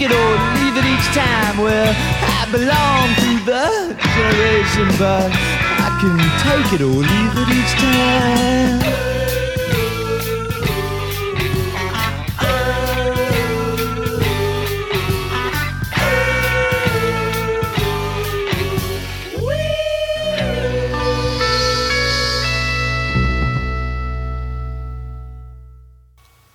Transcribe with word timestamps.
take 0.00 0.10
it 0.10 0.16
or 0.16 0.32
leave 0.54 0.76
it 0.78 0.84
each 0.86 1.06
time. 1.14 1.58
Well, 1.58 1.94
I 1.94 2.50
belong 2.50 3.14
to 3.16 3.44
the 3.44 3.96
generation, 4.14 4.88
but 4.98 5.30
I 5.30 5.98
can 6.00 6.16
take 6.40 6.72
it 6.72 6.82
or 6.82 6.88
leave 6.88 7.36
it 7.36 7.48
each 7.58 7.72
time. 7.78 9.09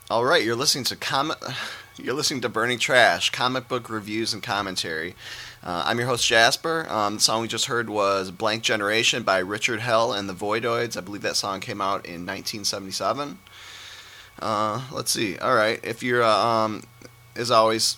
All 0.08 0.24
right, 0.24 0.44
you're 0.44 0.56
listening 0.56 0.84
to 0.86 0.96
comic. 0.96 1.40
You're 1.98 2.14
listening 2.14 2.42
to 2.42 2.50
Burning 2.50 2.78
Trash, 2.78 3.32
comic 3.32 3.68
book 3.68 3.90
reviews 3.90 4.36
and 4.36 4.44
commentary. 4.44 5.16
Uh, 5.64 5.82
I'm 5.88 5.98
your 5.98 6.08
host 6.08 6.28
Jasper. 6.28 6.86
Um, 6.90 7.16
the 7.16 7.22
song 7.22 7.42
we 7.42 7.48
just 7.48 7.66
heard 7.66 7.90
was 7.90 8.30
"Blank 8.30 8.62
Generation" 8.62 9.24
by 9.24 9.40
Richard 9.40 9.80
Hell 9.80 10.14
and 10.14 10.30
the 10.30 10.36
Voidoids. 10.36 10.96
I 10.96 11.02
believe 11.02 11.24
that 11.24 11.38
song 11.38 11.60
came 11.60 11.82
out 11.82 12.06
in 12.06 12.24
1977. 12.24 13.40
Uh, 14.40 14.84
let's 14.92 15.10
see. 15.10 15.40
All 15.40 15.56
right, 15.56 15.80
if 15.84 16.04
you're, 16.04 16.22
uh, 16.22 16.38
um, 16.38 16.84
as 17.36 17.50
always, 17.50 17.98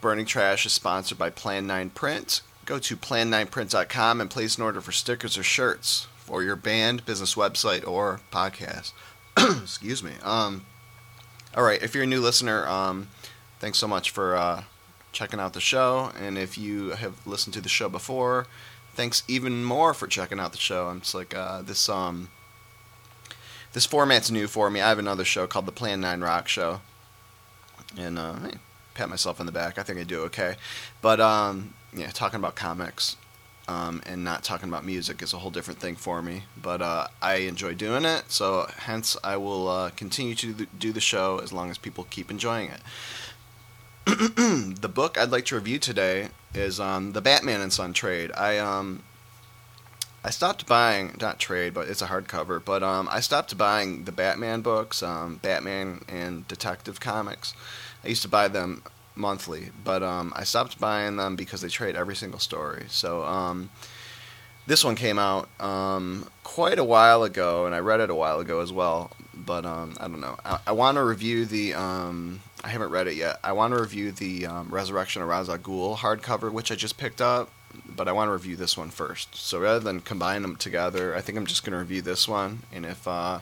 Burning 0.00 0.26
Trash 0.26 0.64
is 0.64 0.72
sponsored 0.72 1.18
by 1.18 1.28
Plan 1.28 1.66
9 1.66 1.90
Print. 1.90 2.40
Go 2.66 2.78
to 2.78 2.96
plan9print.com 2.96 4.20
and 4.20 4.30
place 4.30 4.58
an 4.58 4.62
order 4.62 4.80
for 4.80 4.92
stickers 4.92 5.36
or 5.36 5.42
shirts 5.42 6.06
for 6.18 6.44
your 6.44 6.54
band, 6.54 7.04
business 7.04 7.34
website, 7.34 7.84
or 7.84 8.20
podcast. 8.30 8.92
Excuse 9.36 10.04
me. 10.04 10.12
Um, 10.22 10.64
all 11.58 11.64
right, 11.64 11.82
if 11.82 11.92
you're 11.92 12.04
a 12.04 12.06
new 12.06 12.20
listener, 12.20 12.68
um, 12.68 13.08
thanks 13.58 13.78
so 13.78 13.88
much 13.88 14.12
for 14.12 14.36
uh, 14.36 14.62
checking 15.10 15.40
out 15.40 15.54
the 15.54 15.60
show. 15.60 16.12
And 16.16 16.38
if 16.38 16.56
you 16.56 16.90
have 16.90 17.26
listened 17.26 17.52
to 17.54 17.60
the 17.60 17.68
show 17.68 17.88
before, 17.88 18.46
thanks 18.94 19.24
even 19.26 19.64
more 19.64 19.92
for 19.92 20.06
checking 20.06 20.38
out 20.38 20.52
the 20.52 20.58
show. 20.58 20.88
It's 20.92 21.14
like 21.14 21.34
uh, 21.34 21.62
this 21.62 21.88
um, 21.88 22.28
this 23.72 23.86
format's 23.86 24.30
new 24.30 24.46
for 24.46 24.70
me. 24.70 24.80
I 24.80 24.88
have 24.88 25.00
another 25.00 25.24
show 25.24 25.48
called 25.48 25.66
the 25.66 25.72
Plan 25.72 26.00
Nine 26.00 26.20
Rock 26.20 26.46
Show, 26.46 26.80
and 27.98 28.20
uh, 28.20 28.36
pat 28.94 29.08
myself 29.08 29.40
on 29.40 29.46
the 29.46 29.52
back. 29.52 29.80
I 29.80 29.82
think 29.82 29.98
I 29.98 30.04
do 30.04 30.20
okay. 30.26 30.54
But 31.02 31.18
um, 31.20 31.74
yeah, 31.92 32.10
talking 32.10 32.38
about 32.38 32.54
comics 32.54 33.16
um, 33.68 34.02
and 34.06 34.24
not 34.24 34.42
talking 34.42 34.68
about 34.68 34.84
music 34.84 35.22
is 35.22 35.32
a 35.32 35.38
whole 35.38 35.50
different 35.50 35.78
thing 35.78 35.94
for 35.94 36.22
me. 36.22 36.44
But 36.60 36.82
uh, 36.82 37.08
I 37.22 37.36
enjoy 37.36 37.74
doing 37.74 38.04
it, 38.04 38.24
so 38.28 38.68
hence 38.78 39.16
I 39.22 39.36
will 39.36 39.68
uh, 39.68 39.90
continue 39.90 40.34
to 40.36 40.66
do 40.78 40.92
the 40.92 41.00
show 41.00 41.38
as 41.38 41.52
long 41.52 41.70
as 41.70 41.78
people 41.78 42.06
keep 42.10 42.30
enjoying 42.30 42.70
it. 42.70 42.80
the 44.80 44.88
book 44.88 45.18
I'd 45.18 45.30
like 45.30 45.44
to 45.46 45.54
review 45.54 45.78
today 45.78 46.28
is 46.54 46.80
um, 46.80 47.12
the 47.12 47.20
Batman 47.20 47.60
and 47.60 47.72
Son 47.72 47.92
trade. 47.92 48.32
I 48.34 48.56
um, 48.56 49.02
I 50.24 50.30
stopped 50.30 50.66
buying 50.66 51.16
not 51.20 51.38
trade, 51.38 51.74
but 51.74 51.88
it's 51.88 52.02
a 52.02 52.06
hardcover. 52.06 52.64
But 52.64 52.82
um, 52.82 53.08
I 53.10 53.20
stopped 53.20 53.56
buying 53.58 54.04
the 54.04 54.12
Batman 54.12 54.62
books, 54.62 55.02
um, 55.02 55.36
Batman 55.42 56.02
and 56.08 56.48
Detective 56.48 57.00
comics. 57.00 57.54
I 58.02 58.08
used 58.08 58.22
to 58.22 58.28
buy 58.28 58.48
them 58.48 58.82
monthly, 59.18 59.70
but 59.84 60.02
um, 60.02 60.32
I 60.36 60.44
stopped 60.44 60.80
buying 60.80 61.16
them 61.16 61.36
because 61.36 61.60
they 61.60 61.68
trade 61.68 61.96
every 61.96 62.16
single 62.16 62.38
story. 62.38 62.84
So 62.88 63.24
um, 63.24 63.70
this 64.66 64.84
one 64.84 64.94
came 64.94 65.18
out 65.18 65.48
um, 65.60 66.28
quite 66.44 66.78
a 66.78 66.84
while 66.84 67.24
ago, 67.24 67.66
and 67.66 67.74
I 67.74 67.80
read 67.80 68.00
it 68.00 68.10
a 68.10 68.14
while 68.14 68.40
ago 68.40 68.60
as 68.60 68.72
well. 68.72 69.10
But 69.34 69.64
um, 69.64 69.96
I 70.00 70.08
don't 70.08 70.20
know. 70.20 70.36
I, 70.44 70.58
I 70.68 70.72
want 70.72 70.96
to 70.96 71.04
review 71.04 71.44
the. 71.44 71.74
Um, 71.74 72.40
I 72.62 72.68
haven't 72.68 72.90
read 72.90 73.06
it 73.06 73.14
yet. 73.14 73.38
I 73.44 73.52
want 73.52 73.72
to 73.74 73.80
review 73.80 74.12
the 74.12 74.46
um, 74.46 74.68
Resurrection 74.68 75.22
of 75.22 75.28
Ra's 75.28 75.48
al 75.48 75.58
Ghul 75.58 75.96
hardcover, 75.96 76.52
which 76.52 76.72
I 76.72 76.74
just 76.74 76.98
picked 76.98 77.20
up. 77.20 77.50
But 77.86 78.08
I 78.08 78.12
want 78.12 78.28
to 78.28 78.32
review 78.32 78.56
this 78.56 78.76
one 78.76 78.90
first. 78.90 79.34
So 79.36 79.60
rather 79.60 79.80
than 79.80 80.00
combine 80.00 80.42
them 80.42 80.56
together, 80.56 81.14
I 81.14 81.20
think 81.20 81.38
I'm 81.38 81.46
just 81.46 81.64
going 81.64 81.72
to 81.72 81.78
review 81.78 82.02
this 82.02 82.26
one. 82.26 82.60
And 82.72 82.84
if 82.84 83.06
uh, 83.06 83.40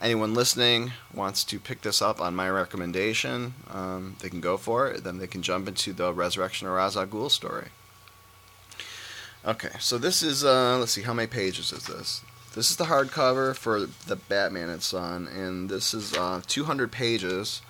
anyone 0.00 0.34
listening 0.34 0.92
wants 1.12 1.44
to 1.44 1.58
pick 1.58 1.82
this 1.82 2.02
up 2.02 2.20
on 2.20 2.34
my 2.34 2.48
recommendation, 2.48 3.54
um, 3.70 4.16
they 4.20 4.28
can 4.28 4.40
go 4.40 4.56
for 4.56 4.88
it. 4.88 5.04
Then 5.04 5.18
they 5.18 5.26
can 5.26 5.42
jump 5.42 5.68
into 5.68 5.92
the 5.92 6.12
Resurrection 6.12 6.66
of 6.66 6.74
Ra's 6.74 6.96
al 6.96 7.06
Ghul 7.06 7.30
story. 7.30 7.68
Okay, 9.46 9.72
so 9.78 9.98
this 9.98 10.22
is 10.22 10.44
uh, 10.44 10.78
let's 10.78 10.92
see, 10.92 11.02
how 11.02 11.12
many 11.12 11.26
pages 11.26 11.72
is 11.72 11.86
this? 11.86 12.22
This 12.54 12.70
is 12.70 12.76
the 12.76 12.84
hardcover 12.84 13.54
for 13.56 13.80
the 13.80 14.16
Batman 14.16 14.68
and 14.68 14.82
Son, 14.82 15.26
and 15.26 15.68
this 15.68 15.92
is 15.92 16.14
uh, 16.14 16.40
200 16.46 16.92
pages. 16.92 17.62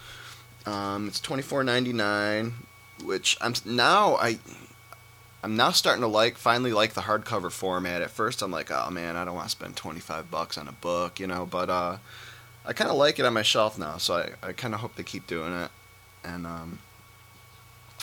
Um, 0.66 1.08
it's 1.08 1.20
24.99, 1.20 2.52
which 3.02 3.36
I'm 3.40 3.54
now 3.64 4.16
I 4.16 4.38
I'm 5.44 5.56
now 5.56 5.72
starting 5.72 6.00
to 6.00 6.08
like 6.08 6.38
finally 6.38 6.72
like 6.72 6.94
the 6.94 7.02
hardcover 7.02 7.52
format. 7.52 8.00
At 8.00 8.10
first, 8.10 8.40
I'm 8.40 8.50
like, 8.50 8.70
oh 8.70 8.88
man, 8.90 9.14
I 9.14 9.26
don't 9.26 9.34
want 9.34 9.44
to 9.44 9.50
spend 9.50 9.76
25 9.76 10.30
bucks 10.30 10.56
on 10.56 10.68
a 10.68 10.72
book, 10.72 11.20
you 11.20 11.26
know. 11.26 11.44
But 11.44 11.68
uh, 11.68 11.98
I 12.64 12.72
kind 12.72 12.90
of 12.90 12.96
like 12.96 13.18
it 13.18 13.26
on 13.26 13.34
my 13.34 13.42
shelf 13.42 13.78
now, 13.78 13.98
so 13.98 14.14
I, 14.14 14.48
I 14.48 14.52
kind 14.54 14.72
of 14.72 14.80
hope 14.80 14.96
they 14.96 15.02
keep 15.02 15.26
doing 15.26 15.52
it. 15.52 15.70
And 16.24 16.46
um, 16.46 16.78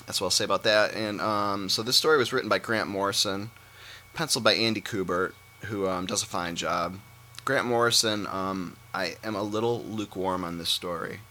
that's 0.06 0.22
what 0.22 0.28
I'll 0.28 0.32
say 0.32 0.46
about 0.46 0.62
that. 0.66 0.94
And 0.94 1.20
um, 1.20 1.68
so 1.68 1.82
this 1.82 1.98
story 1.98 2.20
was 2.20 2.32
written 2.32 2.48
by 2.48 2.60
Grant 2.60 2.88
Morrison, 2.88 3.50
penciled 4.14 4.44
by 4.44 4.54
Andy 4.54 4.80
Kubert, 4.80 5.34
who 5.62 5.88
um, 5.88 6.06
does 6.06 6.22
a 6.22 6.28
fine 6.28 6.56
job. 6.56 7.00
Grant 7.44 7.66
Morrison, 7.66 8.28
um, 8.28 8.78
I 8.94 9.16
am 9.24 9.34
a 9.34 9.42
little 9.42 9.82
lukewarm 9.82 10.44
on 10.44 10.60
this 10.60 10.70
story. 10.70 11.22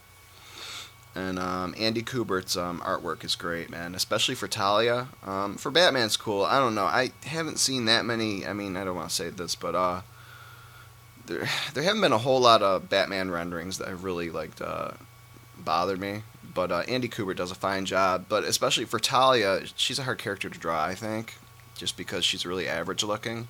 And 1.13 1.37
um, 1.39 1.75
Andy 1.77 2.03
Kubert's 2.03 2.55
um, 2.55 2.79
artwork 2.79 3.25
is 3.25 3.35
great, 3.35 3.69
man, 3.69 3.95
especially 3.95 4.33
for 4.35 4.47
Talia. 4.47 5.09
Um, 5.25 5.55
for 5.57 5.69
Batman's 5.69 6.15
cool. 6.15 6.43
I 6.43 6.57
don't 6.57 6.73
know. 6.73 6.85
I 6.85 7.11
haven't 7.25 7.59
seen 7.59 7.83
that 7.85 8.05
many. 8.05 8.45
I 8.47 8.53
mean, 8.53 8.77
I 8.77 8.85
don't 8.85 8.95
want 8.95 9.09
to 9.09 9.15
say 9.15 9.29
this, 9.29 9.53
but 9.53 9.75
uh, 9.75 10.01
there 11.25 11.49
there 11.73 11.83
haven't 11.83 12.01
been 12.01 12.13
a 12.13 12.17
whole 12.17 12.39
lot 12.39 12.61
of 12.61 12.89
Batman 12.89 13.29
renderings 13.29 13.77
that 13.77 13.89
have 13.89 14.05
really 14.05 14.29
like 14.29 14.51
uh, 14.61 14.91
bothered 15.57 15.99
me. 15.99 16.23
but 16.53 16.71
uh, 16.71 16.83
Andy 16.87 17.07
Kubert 17.09 17.37
does 17.37 17.51
a 17.51 17.55
fine 17.55 17.85
job. 17.85 18.25
But 18.29 18.43
especially 18.43 18.85
for 18.85 18.99
Talia, 18.99 19.61
she's 19.75 19.99
a 19.99 20.03
hard 20.03 20.17
character 20.19 20.49
to 20.49 20.59
draw. 20.59 20.83
I 20.83 20.95
think, 20.95 21.35
just 21.75 21.97
because 21.97 22.23
she's 22.25 22.45
really 22.45 22.67
average 22.67 23.03
looking, 23.03 23.47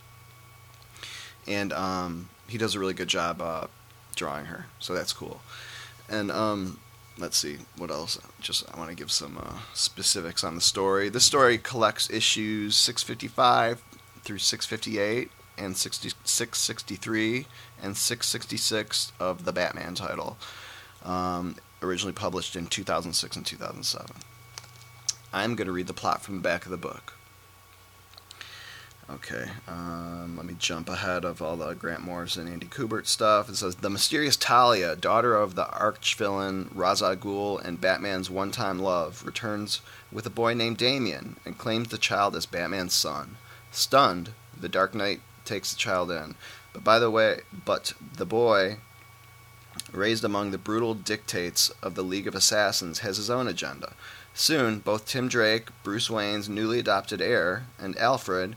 and 1.47 1.71
um, 1.73 2.29
he 2.47 2.57
does 2.57 2.75
a 2.75 2.79
really 2.79 2.93
good 2.93 3.07
job 3.07 3.41
uh, 3.41 3.67
drawing 4.15 4.45
her. 4.45 4.65
So 4.79 4.93
that's 4.93 5.13
cool. 5.13 5.41
And 6.09 6.31
um, 6.31 6.79
let's 7.21 7.37
see 7.37 7.57
what 7.77 7.91
else. 7.91 8.19
Just 8.39 8.65
I 8.73 8.77
want 8.77 8.89
to 8.89 8.95
give 8.95 9.11
some 9.11 9.37
uh, 9.37 9.59
specifics 9.73 10.43
on 10.43 10.55
the 10.55 10.61
story. 10.61 11.09
This 11.09 11.23
story 11.23 11.57
collects 11.57 12.09
issues 12.09 12.75
655 12.75 13.81
through 14.23 14.39
658 14.39 15.29
and 15.57 15.77
60, 15.77 16.09
663 16.23 17.45
and 17.81 17.95
666 17.95 19.11
of 19.19 19.45
the 19.45 19.53
Batman 19.53 19.95
title, 19.95 20.37
um, 21.03 21.55
originally 21.81 22.13
published 22.13 22.55
in 22.55 22.67
2006 22.67 23.35
and 23.35 23.45
2007. 23.45 24.15
I'm 25.33 25.55
going 25.55 25.67
to 25.67 25.71
read 25.71 25.87
the 25.87 25.93
plot 25.93 26.21
from 26.21 26.35
the 26.35 26.41
back 26.41 26.65
of 26.65 26.71
the 26.71 26.77
book. 26.77 27.13
Okay, 29.15 29.45
um, 29.67 30.35
let 30.37 30.45
me 30.45 30.55
jump 30.57 30.87
ahead 30.87 31.25
of 31.25 31.41
all 31.41 31.57
the 31.57 31.73
Grant 31.73 32.01
Morrison, 32.01 32.47
Andy 32.47 32.65
Kubert 32.65 33.05
stuff. 33.05 33.49
It 33.49 33.55
says 33.55 33.75
the 33.75 33.89
mysterious 33.89 34.37
Talia, 34.37 34.95
daughter 34.95 35.35
of 35.35 35.55
the 35.55 35.69
arch-villain 35.69 36.71
Ra's 36.73 37.03
al 37.03 37.17
Ghul 37.17 37.63
and 37.63 37.81
Batman's 37.81 38.29
one-time 38.29 38.79
love, 38.79 39.25
returns 39.25 39.81
with 40.11 40.25
a 40.25 40.29
boy 40.29 40.53
named 40.53 40.77
Damian 40.77 41.35
and 41.45 41.57
claims 41.57 41.89
the 41.89 41.97
child 41.97 42.37
as 42.37 42.45
Batman's 42.45 42.93
son. 42.93 43.35
Stunned, 43.69 44.31
the 44.57 44.69
Dark 44.69 44.95
Knight 44.95 45.19
takes 45.43 45.71
the 45.71 45.77
child 45.77 46.09
in, 46.09 46.35
but 46.71 46.83
by 46.83 46.97
the 46.97 47.11
way, 47.11 47.41
but 47.65 47.93
the 48.15 48.25
boy, 48.25 48.77
raised 49.91 50.23
among 50.23 50.51
the 50.51 50.57
brutal 50.57 50.93
dictates 50.93 51.69
of 51.83 51.95
the 51.95 52.03
League 52.03 52.27
of 52.27 52.35
Assassins, 52.35 52.99
has 52.99 53.17
his 53.17 53.29
own 53.29 53.47
agenda. 53.47 53.93
Soon, 54.33 54.79
both 54.79 55.05
Tim 55.05 55.27
Drake, 55.27 55.67
Bruce 55.83 56.09
Wayne's 56.09 56.47
newly 56.47 56.79
adopted 56.79 57.21
heir, 57.21 57.65
and 57.77 57.97
Alfred 57.97 58.55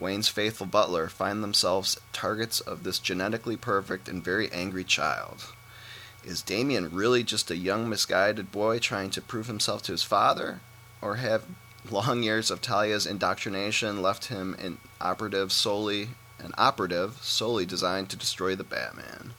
Wayne's 0.00 0.28
faithful 0.28 0.66
butler 0.66 1.08
find 1.08 1.42
themselves 1.42 2.00
targets 2.12 2.60
of 2.60 2.82
this 2.82 2.98
genetically 2.98 3.56
perfect 3.56 4.08
and 4.08 4.24
very 4.24 4.50
angry 4.50 4.84
child. 4.84 5.52
Is 6.24 6.42
Damian 6.42 6.90
really 6.90 7.22
just 7.22 7.50
a 7.50 7.56
young, 7.56 7.88
misguided 7.88 8.52
boy 8.52 8.78
trying 8.78 9.10
to 9.10 9.22
prove 9.22 9.46
himself 9.46 9.82
to 9.84 9.92
his 9.92 10.02
father? 10.02 10.60
Or 11.00 11.16
have 11.16 11.44
long 11.90 12.22
years 12.22 12.50
of 12.50 12.60
Talia's 12.60 13.06
indoctrination 13.06 14.02
left 14.02 14.26
him 14.26 14.54
an 14.58 14.78
operative 15.00 15.52
solely 15.52 16.10
an 16.38 16.52
operative 16.56 17.18
solely 17.20 17.66
designed 17.66 18.08
to 18.10 18.16
destroy 18.16 18.54
the 18.54 18.64
Batman? 18.64 19.34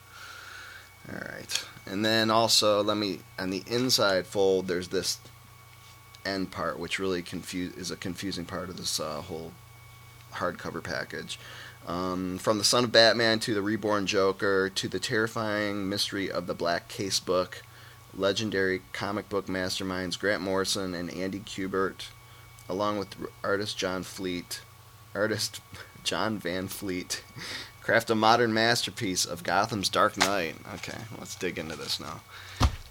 Alright. 1.08 1.64
And 1.86 2.04
then 2.04 2.30
also 2.30 2.82
let 2.82 2.96
me 2.96 3.20
on 3.38 3.50
the 3.50 3.64
inside 3.66 4.26
fold 4.26 4.68
there's 4.68 4.88
this 4.88 5.18
end 6.24 6.52
part 6.52 6.78
which 6.78 7.00
really 7.00 7.22
confuse 7.22 7.74
is 7.74 7.90
a 7.90 7.96
confusing 7.96 8.44
part 8.44 8.68
of 8.68 8.76
this 8.76 9.00
uh, 9.00 9.20
whole 9.22 9.52
hardcover 10.34 10.82
package. 10.82 11.38
Um, 11.86 12.38
from 12.38 12.58
the 12.58 12.64
Son 12.64 12.84
of 12.84 12.92
Batman 12.92 13.40
to 13.40 13.54
the 13.54 13.62
Reborn 13.62 14.06
Joker 14.06 14.70
to 14.70 14.88
the 14.88 15.00
terrifying 15.00 15.88
mystery 15.88 16.30
of 16.30 16.46
the 16.46 16.54
Black 16.54 16.88
Casebook, 16.88 17.54
legendary 18.14 18.82
comic 18.92 19.28
book 19.28 19.46
masterminds 19.46 20.18
Grant 20.18 20.42
Morrison 20.42 20.94
and 20.94 21.12
Andy 21.12 21.40
Kubert, 21.40 22.08
along 22.68 22.98
with 22.98 23.16
artist 23.42 23.76
John 23.76 24.04
Fleet, 24.04 24.60
artist 25.14 25.60
John 26.04 26.38
Van 26.38 26.68
Fleet, 26.68 27.24
craft 27.82 28.10
a 28.10 28.14
modern 28.14 28.54
masterpiece 28.54 29.24
of 29.24 29.42
Gotham's 29.42 29.88
Dark 29.88 30.16
Knight. 30.16 30.54
Okay, 30.74 30.98
let's 31.18 31.34
dig 31.34 31.58
into 31.58 31.76
this 31.76 31.98
now. 31.98 32.20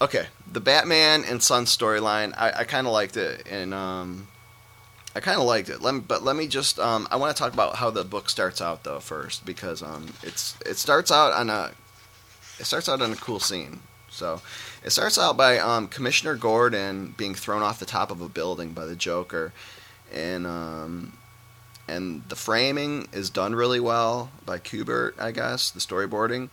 Okay, 0.01 0.25
the 0.51 0.59
Batman 0.59 1.23
and 1.23 1.41
Son 1.41 1.65
storyline, 1.65 2.33
I, 2.35 2.51
I 2.59 2.63
kind 2.63 2.88
of 2.88 2.93
liked 2.93 3.15
it, 3.15 3.47
and 3.49 3.73
um, 3.73 4.27
I 5.16 5.19
kind 5.19 5.40
of 5.40 5.46
liked 5.46 5.69
it. 5.69 5.81
Let 5.81 5.94
me, 5.94 6.00
but 6.00 6.24
let 6.24 6.36
me 6.36 6.48
just. 6.48 6.80
Um, 6.80 7.08
I 7.12 7.18
want 7.18 7.36
to 7.36 7.42
talk 7.42 7.54
about 7.54 7.75
how 7.75 7.90
the 7.90 8.04
book 8.04 8.30
starts 8.30 8.62
out 8.62 8.84
though 8.84 9.00
first 9.00 9.46
because 9.46 9.84
um, 9.84 10.13
it's 10.24 10.56
it 10.66 10.78
starts 10.78 11.12
out 11.12 11.34
on 11.34 11.50
a 11.50 11.72
it 12.60 12.66
starts 12.66 12.88
out 12.88 13.02
on 13.02 13.12
a 13.12 13.16
cool 13.16 13.40
scene. 13.40 13.81
So 14.10 14.42
it 14.84 14.92
starts 14.92 15.18
out 15.18 15.38
by 15.38 15.58
um, 15.58 15.88
Commissioner 15.88 16.36
Gordon 16.36 17.13
being 17.18 17.36
thrown 17.36 17.62
off 17.62 17.80
the 17.80 17.86
top 17.86 18.12
of 18.12 18.22
a 18.22 18.30
building 18.30 18.72
by 18.72 18.86
the 18.86 18.96
Joker, 18.96 19.54
and 20.13 20.48
um, 20.48 21.18
and 21.88 22.24
the 22.30 22.36
framing 22.36 23.08
is 23.12 23.30
done 23.30 23.54
really 23.54 23.80
well 23.80 24.31
by 24.46 24.60
Kubert, 24.60 25.19
I 25.19 25.31
guess, 25.31 25.72
the 25.72 25.80
storyboarding 25.80 26.50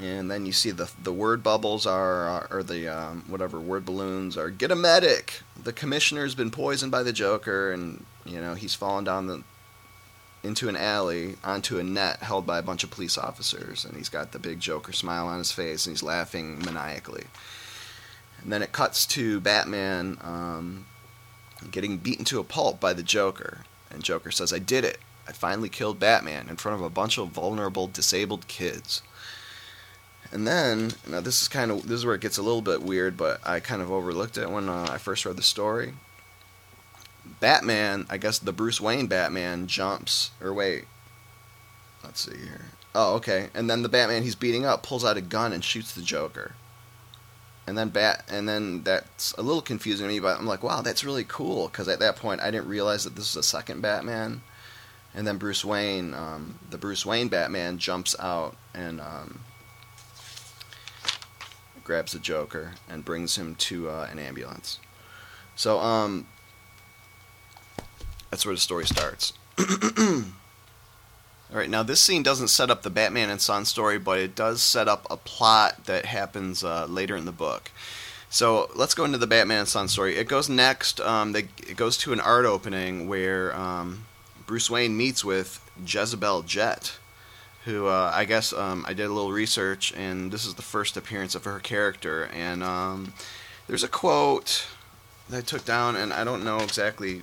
and 0.00 0.30
then 0.30 0.44
you 0.44 0.52
see 0.52 0.70
the 0.70 0.90
the 1.02 1.12
word 1.12 1.42
bubbles 1.42 1.86
are 1.86 2.46
or 2.50 2.62
the 2.62 2.88
um, 2.88 3.24
whatever 3.28 3.58
word 3.60 3.84
balloons 3.84 4.36
are 4.36 4.50
get 4.50 4.70
a 4.70 4.76
medic! 4.76 5.40
The 5.62 5.72
commissioner's 5.72 6.34
been 6.34 6.50
poisoned 6.50 6.92
by 6.92 7.02
the 7.02 7.12
joker 7.12 7.72
and 7.72 8.04
you 8.24 8.40
know 8.40 8.54
he's 8.54 8.74
fallen 8.74 9.04
down 9.04 9.26
the 9.26 9.42
into 10.42 10.68
an 10.68 10.76
alley 10.76 11.36
onto 11.42 11.78
a 11.78 11.82
net 11.82 12.22
held 12.22 12.46
by 12.46 12.58
a 12.58 12.62
bunch 12.62 12.84
of 12.84 12.90
police 12.90 13.18
officers 13.18 13.84
and 13.84 13.96
he's 13.96 14.08
got 14.08 14.32
the 14.32 14.38
big 14.38 14.60
joker 14.60 14.92
smile 14.92 15.26
on 15.26 15.38
his 15.38 15.50
face 15.50 15.86
and 15.86 15.92
he's 15.92 16.02
laughing 16.02 16.58
maniacally. 16.60 17.24
And 18.42 18.52
then 18.52 18.62
it 18.62 18.72
cuts 18.72 19.06
to 19.06 19.40
batman 19.40 20.18
um, 20.20 20.86
getting 21.70 21.96
beaten 21.96 22.24
to 22.26 22.38
a 22.38 22.44
pulp 22.44 22.78
by 22.80 22.92
the 22.92 23.02
joker 23.02 23.64
and 23.90 24.04
joker 24.04 24.30
says 24.30 24.52
i 24.52 24.58
did 24.58 24.84
it. 24.84 24.98
I 25.26 25.32
finally 25.32 25.70
killed 25.70 25.98
batman 25.98 26.48
in 26.50 26.56
front 26.56 26.78
of 26.78 26.84
a 26.84 26.90
bunch 26.90 27.18
of 27.18 27.30
vulnerable 27.30 27.88
disabled 27.88 28.46
kids 28.46 29.02
and 30.32 30.46
then, 30.46 30.92
now 31.08 31.20
this 31.20 31.42
is 31.42 31.48
kind 31.48 31.70
of 31.70 31.82
this 31.82 31.98
is 31.98 32.06
where 32.06 32.14
it 32.14 32.20
gets 32.20 32.38
a 32.38 32.42
little 32.42 32.62
bit 32.62 32.82
weird, 32.82 33.16
but 33.16 33.40
I 33.46 33.60
kind 33.60 33.82
of 33.82 33.90
overlooked 33.90 34.38
it 34.38 34.50
when 34.50 34.68
uh, 34.68 34.88
I 34.90 34.98
first 34.98 35.24
read 35.24 35.36
the 35.36 35.42
story. 35.42 35.94
Batman, 37.40 38.06
I 38.08 38.18
guess 38.18 38.38
the 38.38 38.52
Bruce 38.52 38.80
Wayne 38.80 39.06
Batman 39.06 39.66
jumps, 39.66 40.30
or 40.40 40.52
wait, 40.54 40.84
let's 42.02 42.20
see 42.20 42.36
here. 42.36 42.66
Oh, 42.94 43.16
okay. 43.16 43.48
And 43.52 43.68
then 43.68 43.82
the 43.82 43.90
Batman 43.90 44.22
he's 44.22 44.34
beating 44.34 44.64
up 44.64 44.82
pulls 44.82 45.04
out 45.04 45.18
a 45.18 45.20
gun 45.20 45.52
and 45.52 45.62
shoots 45.62 45.92
the 45.92 46.02
Joker. 46.02 46.54
And 47.66 47.76
then 47.76 47.88
bat, 47.88 48.24
and 48.30 48.48
then 48.48 48.84
that's 48.84 49.32
a 49.32 49.42
little 49.42 49.60
confusing 49.60 50.06
to 50.06 50.12
me, 50.12 50.20
but 50.20 50.38
I'm 50.38 50.46
like, 50.46 50.62
wow, 50.62 50.82
that's 50.82 51.04
really 51.04 51.24
cool 51.24 51.66
because 51.66 51.88
at 51.88 51.98
that 51.98 52.16
point 52.16 52.40
I 52.40 52.50
didn't 52.50 52.68
realize 52.68 53.04
that 53.04 53.16
this 53.16 53.34
was 53.34 53.44
a 53.44 53.46
second 53.46 53.80
Batman. 53.80 54.40
And 55.14 55.26
then 55.26 55.36
Bruce 55.36 55.64
Wayne, 55.64 56.14
um, 56.14 56.58
the 56.70 56.78
Bruce 56.78 57.04
Wayne 57.04 57.28
Batman 57.28 57.78
jumps 57.78 58.14
out 58.18 58.56
and 58.72 59.00
um, 59.00 59.40
grabs 61.86 62.12
the 62.12 62.18
Joker 62.18 62.72
and 62.88 63.04
brings 63.04 63.38
him 63.38 63.54
to 63.54 63.88
uh, 63.88 64.08
an 64.10 64.18
ambulance. 64.18 64.80
So, 65.54 65.78
um, 65.78 66.26
that's 68.30 68.44
where 68.44 68.54
the 68.54 68.60
story 68.60 68.84
starts. 68.84 69.32
All 69.58 71.56
right, 71.56 71.70
now 71.70 71.84
this 71.84 72.00
scene 72.00 72.24
doesn't 72.24 72.48
set 72.48 72.70
up 72.70 72.82
the 72.82 72.90
Batman 72.90 73.30
and 73.30 73.40
Son 73.40 73.64
story, 73.64 73.98
but 73.98 74.18
it 74.18 74.34
does 74.34 74.60
set 74.60 74.88
up 74.88 75.06
a 75.08 75.16
plot 75.16 75.84
that 75.86 76.06
happens 76.06 76.64
uh, 76.64 76.86
later 76.86 77.16
in 77.16 77.24
the 77.24 77.32
book. 77.32 77.70
So 78.28 78.68
let's 78.74 78.94
go 78.94 79.04
into 79.04 79.18
the 79.18 79.28
Batman 79.28 79.60
and 79.60 79.68
Son 79.68 79.86
story. 79.86 80.16
It 80.16 80.26
goes 80.26 80.48
next. 80.48 81.00
Um, 81.00 81.32
they, 81.32 81.48
it 81.66 81.76
goes 81.76 81.96
to 81.98 82.12
an 82.12 82.18
art 82.18 82.44
opening 82.44 83.08
where 83.08 83.54
um, 83.56 84.06
Bruce 84.44 84.68
Wayne 84.68 84.96
meets 84.96 85.24
with 85.24 85.60
Jezebel 85.86 86.42
Jet, 86.42 86.98
who 87.66 87.88
uh, 87.88 88.12
I 88.14 88.24
guess 88.24 88.52
um, 88.52 88.84
I 88.88 88.94
did 88.94 89.06
a 89.06 89.12
little 89.12 89.32
research, 89.32 89.92
and 89.96 90.30
this 90.32 90.46
is 90.46 90.54
the 90.54 90.62
first 90.62 90.96
appearance 90.96 91.34
of 91.34 91.44
her 91.44 91.58
character. 91.58 92.30
And 92.32 92.62
um, 92.62 93.12
there's 93.66 93.82
a 93.82 93.88
quote 93.88 94.66
that 95.28 95.38
I 95.38 95.40
took 95.40 95.64
down, 95.64 95.96
and 95.96 96.12
I 96.12 96.22
don't 96.22 96.44
know 96.44 96.58
exactly 96.58 97.22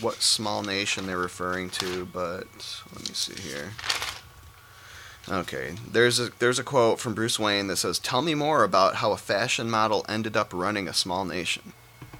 what 0.00 0.16
small 0.16 0.62
nation 0.62 1.06
they're 1.06 1.18
referring 1.18 1.70
to, 1.70 2.04
but 2.04 2.46
let 2.92 3.08
me 3.08 3.14
see 3.14 3.40
here. 3.40 3.70
Okay, 5.28 5.74
there's 5.90 6.20
a 6.20 6.30
there's 6.38 6.58
a 6.58 6.64
quote 6.64 7.00
from 7.00 7.14
Bruce 7.14 7.38
Wayne 7.38 7.66
that 7.68 7.76
says, 7.76 7.98
"Tell 7.98 8.20
me 8.20 8.34
more 8.34 8.62
about 8.62 8.96
how 8.96 9.12
a 9.12 9.16
fashion 9.16 9.70
model 9.70 10.04
ended 10.06 10.36
up 10.36 10.52
running 10.52 10.86
a 10.86 10.92
small 10.92 11.24
nation." 11.24 11.72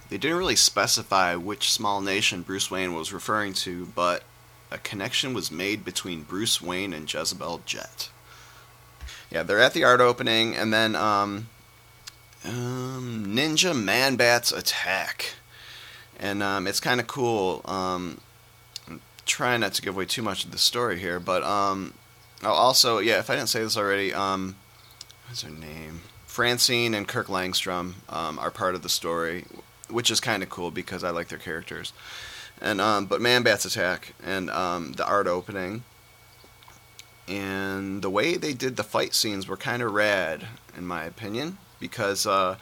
They 0.09 0.17
didn't 0.17 0.39
really 0.39 0.57
specify 0.57 1.35
which 1.35 1.71
small 1.71 2.01
nation 2.01 2.43
Bruce 2.43 2.71
Wayne 2.71 2.95
was 2.95 3.13
referring 3.13 3.53
to, 3.55 3.87
but 3.95 4.23
a 4.71 4.79
connection 4.79 5.33
was 5.35 5.51
made 5.51 5.85
between 5.85 6.23
Bruce 6.23 6.61
Wayne 6.61 6.93
and 6.93 7.13
Jezebel 7.13 7.63
Jet. 7.65 8.11
Yeah, 9.31 9.43
they're 9.43 9.61
at 9.61 9.75
the 9.75 9.85
art 9.85 10.01
opening, 10.01 10.55
and 10.55 10.73
then 10.73 10.95
um, 10.95 11.49
um, 12.45 13.27
Ninja 13.29 13.81
Man 13.81 14.17
Bats 14.17 14.53
attack, 14.53 15.35
and 16.19 16.43
um, 16.43 16.67
it's 16.67 16.81
kind 16.81 17.01
of 17.01 17.07
cool. 17.07 17.61
Um, 17.65 18.21
I'm 18.89 19.01
trying 19.25 19.61
not 19.61 19.75
to 19.75 19.83
give 19.83 19.95
away 19.95 20.07
too 20.07 20.23
much 20.23 20.45
of 20.45 20.53
the 20.53 20.59
story 20.59 20.99
here, 20.99 21.19
but 21.21 21.43
um, 21.43 21.95
oh, 22.43 22.53
also, 22.53 22.99
yeah, 22.99 23.19
if 23.19 23.31
I 23.31 23.37
didn't 23.37 23.49
say 23.49 23.63
this 23.63 23.77
already, 23.77 24.13
um, 24.15 24.57
what's 25.29 25.43
her 25.43 25.51
name? 25.51 26.03
Francine 26.27 26.95
and 26.95 27.09
Kirk 27.09 27.29
Langstrom 27.29 27.95
um, 28.09 28.39
are 28.39 28.51
part 28.51 28.75
of 28.75 28.83
the 28.83 28.89
story, 28.89 29.45
which 29.89 30.11
is 30.11 30.21
kind 30.21 30.43
of 30.43 30.51
cool 30.51 30.71
because 30.71 31.03
I 31.03 31.11
like 31.11 31.29
their 31.29 31.39
characters 31.39 31.93
and 32.61 32.81
um, 32.81 33.07
but 33.07 33.21
Man 33.21 33.43
Bats 33.43 33.65
Attack 33.65 34.15
and 34.25 34.51
um, 34.51 34.93
the 34.93 35.07
art 35.07 35.27
opening 35.27 35.85
and 37.29 38.03
the 38.03 38.11
way 38.11 38.37
they 38.37 38.53
did 38.53 38.77
the 38.77 38.85
fight 38.85 39.15
scenes 39.15 39.49
were 39.49 39.57
kind 39.57 39.83
of 39.83 39.93
rad 39.93 40.47
in 40.77 40.87
my 40.87 41.05
opinion 41.05 41.59
because 41.81 42.27
uh, 42.27 42.57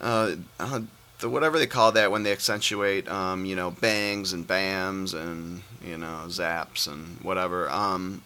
uh, 0.00 0.36
uh, 0.58 0.80
the 1.20 1.28
whatever 1.28 1.58
they 1.58 1.66
call 1.66 1.92
that 1.92 2.10
when 2.10 2.22
they 2.22 2.32
accentuate, 2.32 3.08
um, 3.08 3.44
you 3.44 3.56
know, 3.56 3.70
bangs 3.70 4.32
and 4.32 4.46
bams 4.46 5.14
and 5.14 5.62
you 5.84 5.96
know 5.96 6.24
zaps 6.26 6.86
and 6.86 7.18
whatever. 7.20 7.70
Um, 7.70 8.22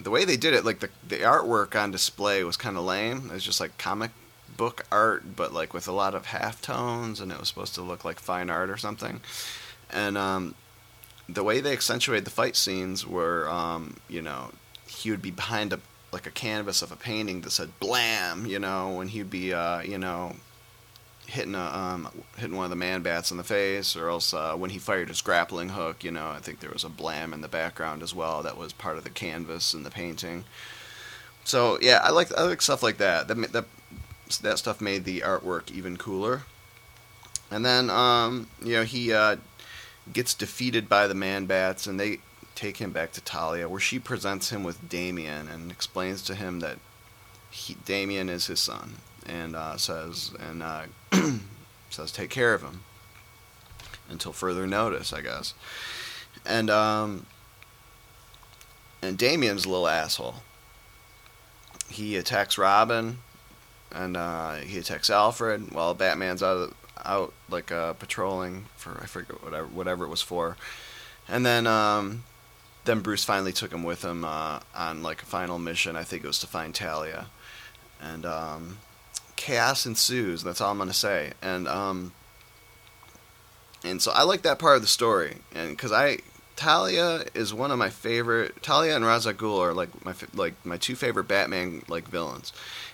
the 0.00 0.10
way 0.10 0.24
they 0.24 0.36
did 0.36 0.54
it, 0.54 0.64
like 0.64 0.80
the 0.80 0.90
the 1.06 1.18
artwork 1.18 1.80
on 1.80 1.90
display 1.90 2.44
was 2.44 2.56
kind 2.56 2.76
of 2.76 2.84
lame. 2.84 3.26
It 3.26 3.34
was 3.34 3.44
just 3.44 3.60
like 3.60 3.76
comic 3.78 4.10
book 4.56 4.84
art, 4.90 5.36
but 5.36 5.52
like 5.52 5.74
with 5.74 5.88
a 5.88 5.92
lot 5.92 6.14
of 6.14 6.26
half 6.26 6.62
tones, 6.62 7.20
and 7.20 7.30
it 7.30 7.38
was 7.38 7.48
supposed 7.48 7.74
to 7.74 7.82
look 7.82 8.04
like 8.04 8.18
fine 8.18 8.50
art 8.50 8.70
or 8.70 8.76
something. 8.76 9.20
And 9.90 10.18
um, 10.18 10.54
the 11.28 11.44
way 11.44 11.60
they 11.60 11.72
accentuated 11.72 12.24
the 12.24 12.30
fight 12.30 12.56
scenes 12.56 13.06
were, 13.06 13.48
um, 13.48 13.96
you 14.08 14.22
know, 14.22 14.50
he 14.86 15.10
would 15.10 15.22
be 15.22 15.30
behind 15.30 15.72
a 15.72 15.80
like 16.12 16.26
a 16.28 16.30
canvas 16.30 16.80
of 16.80 16.92
a 16.92 16.96
painting 16.96 17.40
that 17.40 17.50
said 17.50 17.78
"blam," 17.80 18.46
you 18.46 18.58
know, 18.58 19.00
and 19.00 19.10
he'd 19.10 19.30
be, 19.30 19.52
uh, 19.52 19.80
you 19.80 19.98
know, 19.98 20.36
hitting 21.26 21.54
a 21.54 21.60
um, 21.60 22.08
hitting 22.36 22.56
one 22.56 22.64
of 22.64 22.70
the 22.70 22.76
man 22.76 23.02
bats 23.02 23.30
in 23.30 23.36
the 23.36 23.44
face, 23.44 23.96
or 23.96 24.08
else 24.08 24.32
uh, 24.32 24.54
when 24.54 24.70
he 24.70 24.78
fired 24.78 25.08
his 25.08 25.20
grappling 25.20 25.70
hook, 25.70 26.04
you 26.04 26.10
know, 26.10 26.28
I 26.28 26.38
think 26.38 26.60
there 26.60 26.70
was 26.70 26.84
a 26.84 26.88
blam 26.88 27.32
in 27.32 27.40
the 27.40 27.48
background 27.48 28.02
as 28.02 28.14
well 28.14 28.42
that 28.42 28.56
was 28.56 28.72
part 28.72 28.96
of 28.96 29.04
the 29.04 29.10
canvas 29.10 29.74
and 29.74 29.84
the 29.84 29.90
painting. 29.90 30.44
So 31.44 31.78
yeah, 31.80 32.00
I 32.02 32.10
like 32.10 32.32
I 32.36 32.44
like 32.44 32.62
stuff 32.62 32.82
like 32.82 32.98
that. 32.98 33.28
That 33.28 33.52
that 33.52 33.64
that 34.42 34.58
stuff 34.58 34.80
made 34.80 35.04
the 35.04 35.20
artwork 35.20 35.70
even 35.70 35.96
cooler. 35.96 36.42
And 37.50 37.64
then 37.64 37.90
um, 37.90 38.48
you 38.62 38.74
know 38.74 38.84
he 38.84 39.12
uh, 39.12 39.36
gets 40.12 40.34
defeated 40.34 40.88
by 40.88 41.06
the 41.06 41.14
man 41.14 41.46
bats, 41.46 41.86
and 41.86 41.98
they 41.98 42.18
take 42.54 42.76
him 42.76 42.92
back 42.92 43.12
to 43.12 43.20
Talia, 43.20 43.68
where 43.68 43.80
she 43.80 43.98
presents 43.98 44.50
him 44.50 44.62
with 44.62 44.88
Damian 44.88 45.48
and 45.48 45.70
explains 45.70 46.22
to 46.22 46.34
him 46.34 46.60
that 46.60 46.78
he, 47.50 47.74
Damian 47.84 48.28
is 48.28 48.46
his 48.46 48.60
son, 48.60 48.96
and 49.26 49.56
uh, 49.56 49.76
says 49.76 50.32
and 50.38 50.62
uh, 50.62 50.82
says 51.90 52.12
take 52.12 52.30
care 52.30 52.54
of 52.54 52.62
him 52.62 52.82
until 54.08 54.32
further 54.32 54.66
notice, 54.66 55.12
I 55.12 55.20
guess. 55.20 55.54
And 56.44 56.68
um, 56.70 57.26
and 59.02 59.16
Damian's 59.16 59.64
a 59.64 59.68
little 59.68 59.88
asshole. 59.88 60.36
He 61.88 62.16
attacks 62.16 62.58
Robin, 62.58 63.18
and 63.92 64.16
uh, 64.16 64.54
he 64.56 64.78
attacks 64.78 65.10
Alfred 65.10 65.72
while 65.72 65.94
Batman's 65.94 66.42
out 66.42 66.74
out 67.04 67.32
like 67.48 67.72
uh, 67.72 67.94
patrolling 67.94 68.66
for 68.76 68.98
I 69.02 69.06
forget 69.06 69.42
whatever 69.42 69.66
whatever 69.66 70.04
it 70.04 70.08
was 70.08 70.22
for, 70.22 70.56
and 71.28 71.44
then 71.44 71.66
um, 71.66 72.24
then 72.84 73.00
Bruce 73.00 73.24
finally 73.24 73.52
took 73.52 73.72
him 73.72 73.82
with 73.82 74.04
him 74.04 74.24
uh, 74.24 74.60
on 74.74 75.02
like 75.02 75.22
a 75.22 75.26
final 75.26 75.58
mission. 75.58 75.96
I 75.96 76.04
think 76.04 76.24
it 76.24 76.26
was 76.26 76.38
to 76.40 76.46
find 76.46 76.74
Talia, 76.74 77.26
and 78.00 78.24
um, 78.26 78.78
chaos 79.36 79.86
ensues. 79.86 80.42
That's 80.42 80.60
all 80.60 80.70
I'm 80.70 80.78
gonna 80.78 80.92
say. 80.92 81.32
And 81.42 81.66
um, 81.66 82.12
and 83.84 84.00
so 84.00 84.12
I 84.12 84.22
like 84.22 84.42
that 84.42 84.58
part 84.58 84.76
of 84.76 84.82
the 84.82 84.88
story, 84.88 85.36
and 85.54 85.70
because 85.70 85.92
I 85.92 86.18
Talia 86.56 87.24
is 87.34 87.52
one 87.52 87.70
of 87.70 87.78
my 87.78 87.90
favorite. 87.90 88.62
Talia 88.62 88.94
and 88.94 89.04
Ra's 89.04 89.26
al 89.26 89.32
Ghul 89.32 89.60
are 89.60 89.74
like 89.74 90.04
my 90.04 90.14
like 90.34 90.54
my 90.64 90.76
two 90.76 90.94
favorite 90.94 91.28
Batman 91.28 91.82
like 91.88 92.08
villains. 92.08 92.52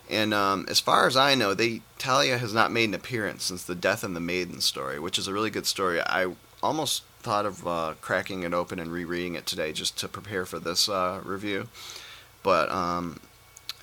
And 0.08 0.34
um, 0.34 0.66
as 0.68 0.80
far 0.80 1.06
as 1.06 1.16
I 1.16 1.34
know, 1.34 1.54
they 1.54 1.82
Talia 1.98 2.38
has 2.38 2.52
not 2.54 2.72
made 2.72 2.88
an 2.88 2.94
appearance 2.94 3.44
since 3.44 3.62
the 3.62 3.74
Death 3.74 4.02
and 4.02 4.16
the 4.16 4.20
Maiden 4.20 4.60
story, 4.60 4.98
which 4.98 5.18
is 5.18 5.28
a 5.28 5.32
really 5.32 5.50
good 5.50 5.66
story. 5.66 6.00
I 6.00 6.34
almost 6.62 7.04
thought 7.20 7.46
of 7.46 7.66
uh, 7.66 7.94
cracking 8.00 8.42
it 8.42 8.54
open 8.54 8.78
and 8.78 8.90
rereading 8.90 9.34
it 9.34 9.46
today 9.46 9.72
just 9.72 9.98
to 9.98 10.08
prepare 10.08 10.46
for 10.46 10.58
this 10.58 10.88
uh, 10.88 11.20
review, 11.22 11.68
but 12.42 12.70
um, 12.70 13.20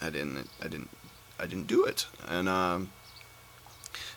I 0.02 0.10
didn't. 0.10 0.50
I 0.62 0.68
didn't. 0.68 0.90
I 1.40 1.46
didn't 1.46 1.68
do 1.68 1.86
it. 1.86 2.08
And 2.28 2.50
um, 2.50 2.90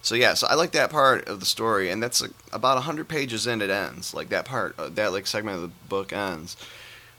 so 0.02 0.14
yeah, 0.14 0.34
so 0.34 0.46
I 0.46 0.54
like 0.54 0.72
that 0.72 0.90
part 0.90 1.28
of 1.28 1.40
the 1.40 1.46
story, 1.46 1.90
and 1.90 2.02
that's 2.02 2.22
like, 2.22 2.32
about 2.52 2.82
hundred 2.82 3.08
pages 3.08 3.46
in. 3.46 3.60
It 3.60 3.70
ends 3.70 4.14
like 4.14 4.30
that 4.30 4.46
part. 4.46 4.78
Uh, 4.78 4.88
that 4.90 5.12
like 5.12 5.26
segment 5.26 5.56
of 5.56 5.62
the 5.62 5.88
book 5.88 6.12
ends. 6.12 6.56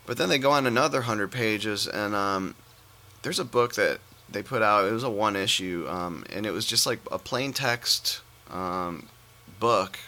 But 0.04 0.18
then 0.18 0.28
they 0.28 0.38
go 0.38 0.50
on 0.50 0.66
another 0.66 1.02
hundred 1.02 1.30
pages, 1.30 1.86
and 1.86 2.14
um, 2.14 2.56
there's 3.22 3.38
a 3.38 3.44
book 3.44 3.74
that 3.74 4.00
they 4.28 4.42
put 4.42 4.62
out. 4.62 4.86
It 4.86 4.92
was 4.92 5.04
a 5.04 5.10
one 5.10 5.36
issue, 5.36 5.86
um, 5.88 6.24
and 6.30 6.44
it 6.44 6.50
was 6.50 6.66
just 6.66 6.86
like 6.86 6.98
a 7.12 7.18
plain 7.18 7.52
text 7.52 8.20
um, 8.50 9.08
book, 9.60 10.00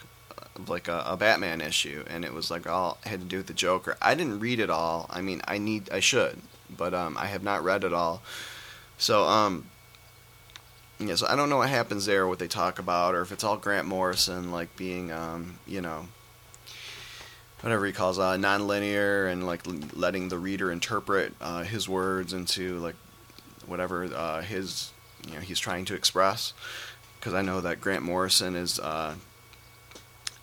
like 0.66 0.88
a, 0.88 1.04
a, 1.06 1.16
Batman 1.16 1.60
issue, 1.60 2.04
and 2.08 2.24
it 2.24 2.34
was 2.34 2.50
like 2.50 2.68
all 2.68 2.98
had 3.04 3.20
to 3.20 3.26
do 3.26 3.36
with 3.36 3.46
the 3.46 3.54
Joker. 3.54 3.96
I 4.02 4.16
didn't 4.16 4.40
read 4.40 4.58
it 4.58 4.70
all. 4.70 5.06
I 5.10 5.20
mean, 5.20 5.42
I 5.46 5.58
need, 5.58 5.90
I 5.90 6.00
should, 6.00 6.40
but 6.76 6.92
um, 6.92 7.16
I 7.16 7.26
have 7.26 7.44
not 7.44 7.62
read 7.62 7.84
it 7.84 7.92
all. 7.92 8.20
So 8.98 9.24
um, 9.24 9.66
yeah, 10.98 11.16
so 11.16 11.26
I 11.26 11.36
don't 11.36 11.50
know 11.50 11.58
what 11.58 11.68
happens 11.68 12.06
there, 12.06 12.26
what 12.26 12.38
they 12.38 12.48
talk 12.48 12.78
about, 12.78 13.14
or 13.14 13.22
if 13.22 13.32
it's 13.32 13.44
all 13.44 13.56
Grant 13.56 13.86
Morrison, 13.86 14.52
like 14.52 14.76
being, 14.76 15.10
um, 15.10 15.58
you 15.66 15.80
know, 15.80 16.06
whatever 17.60 17.86
he 17.86 17.92
calls 17.92 18.18
uh, 18.18 18.36
non-linear 18.36 19.26
and 19.26 19.46
like 19.46 19.62
letting 19.94 20.28
the 20.28 20.38
reader 20.38 20.70
interpret 20.70 21.34
uh, 21.40 21.62
his 21.62 21.88
words 21.88 22.32
into 22.32 22.78
like 22.78 22.94
whatever 23.66 24.04
uh, 24.04 24.42
his 24.42 24.92
you 25.26 25.34
know 25.34 25.40
he's 25.40 25.58
trying 25.58 25.84
to 25.86 25.94
express. 25.94 26.52
Because 27.18 27.32
I 27.32 27.40
know 27.40 27.62
that 27.62 27.80
Grant 27.80 28.02
Morrison 28.02 28.54
is 28.54 28.78
uh, 28.78 29.14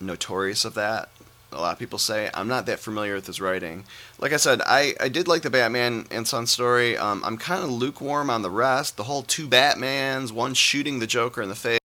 notorious 0.00 0.64
of 0.64 0.74
that. 0.74 1.10
A 1.52 1.60
lot 1.60 1.72
of 1.72 1.78
people 1.78 1.98
say 1.98 2.30
I'm 2.34 2.48
not 2.48 2.66
that 2.66 2.80
familiar 2.80 3.14
with 3.14 3.26
his 3.26 3.40
writing. 3.40 3.84
Like 4.18 4.32
I 4.32 4.36
said, 4.36 4.60
I, 4.66 4.94
I 5.00 5.08
did 5.08 5.28
like 5.28 5.42
the 5.42 5.50
Batman 5.50 6.06
and 6.10 6.26
Son 6.26 6.46
story. 6.46 6.96
Um, 6.96 7.22
I'm 7.24 7.36
kind 7.36 7.62
of 7.62 7.70
lukewarm 7.70 8.30
on 8.30 8.42
the 8.42 8.50
rest. 8.50 8.96
The 8.96 9.04
whole 9.04 9.22
two 9.22 9.48
Batmans, 9.48 10.32
one 10.32 10.54
shooting 10.54 10.98
the 10.98 11.06
Joker 11.06 11.42
in 11.42 11.48
the 11.48 11.54
face. 11.54 11.78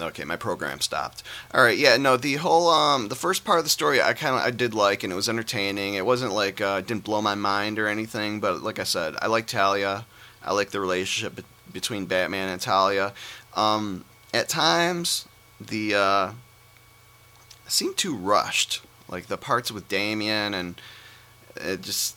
Okay, 0.00 0.24
my 0.24 0.36
program 0.36 0.80
stopped. 0.80 1.22
All 1.54 1.62
right, 1.62 1.78
yeah, 1.78 1.96
no, 1.96 2.16
the 2.16 2.34
whole 2.36 2.68
um, 2.68 3.08
the 3.08 3.14
first 3.14 3.44
part 3.44 3.58
of 3.58 3.64
the 3.64 3.70
story 3.70 4.02
I 4.02 4.14
kind 4.14 4.34
of 4.34 4.42
I 4.42 4.50
did 4.50 4.74
like, 4.74 5.04
and 5.04 5.12
it 5.12 5.16
was 5.16 5.28
entertaining. 5.28 5.94
It 5.94 6.04
wasn't 6.04 6.32
like 6.32 6.60
uh, 6.60 6.80
didn't 6.80 7.04
blow 7.04 7.22
my 7.22 7.36
mind 7.36 7.78
or 7.78 7.86
anything, 7.86 8.40
but 8.40 8.62
like 8.62 8.78
I 8.78 8.84
said, 8.84 9.14
I 9.22 9.28
like 9.28 9.46
Talia. 9.46 10.06
I 10.44 10.54
like 10.54 10.70
the 10.70 10.80
relationship 10.80 11.36
be- 11.36 11.44
between 11.72 12.06
Batman 12.06 12.48
and 12.48 12.60
Talia. 12.60 13.12
Um, 13.54 14.04
at 14.34 14.48
times, 14.48 15.28
the 15.60 15.94
uh, 15.94 16.32
seemed 17.68 17.96
too 17.96 18.16
rushed. 18.16 18.80
Like 19.12 19.26
the 19.26 19.36
parts 19.36 19.70
with 19.70 19.88
Damian 19.88 20.54
and 20.54 20.80
it 21.56 21.82
just 21.82 22.16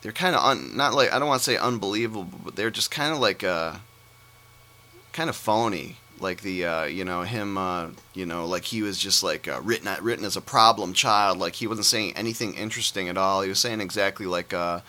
they're 0.00 0.12
kind 0.12 0.34
of 0.34 0.42
un, 0.42 0.76
not 0.76 0.94
like 0.94 1.12
I 1.12 1.18
don't 1.18 1.28
want 1.28 1.40
to 1.42 1.44
say 1.44 1.56
unbelievable, 1.56 2.26
but 2.44 2.56
they're 2.56 2.70
just 2.70 2.90
kind 2.90 3.12
of 3.12 3.18
like 3.20 3.44
uh, 3.44 3.76
kind 5.12 5.28
of 5.28 5.36
phony. 5.36 5.96
Like 6.20 6.40
the 6.40 6.64
uh, 6.64 6.84
you 6.84 7.04
know 7.04 7.22
him 7.22 7.56
uh, 7.56 7.88
you 8.14 8.26
know 8.26 8.46
like 8.46 8.64
he 8.64 8.82
was 8.82 8.98
just 8.98 9.22
like 9.22 9.46
uh, 9.46 9.60
written 9.62 9.88
written 10.02 10.24
as 10.24 10.36
a 10.36 10.40
problem 10.40 10.92
child. 10.92 11.38
Like 11.38 11.56
he 11.56 11.66
wasn't 11.66 11.86
saying 11.86 12.14
anything 12.16 12.54
interesting 12.54 13.08
at 13.08 13.16
all. 13.16 13.42
He 13.42 13.48
was 13.48 13.60
saying 13.60 13.80
exactly 13.80 14.26
like 14.26 14.52
uh, 14.52 14.80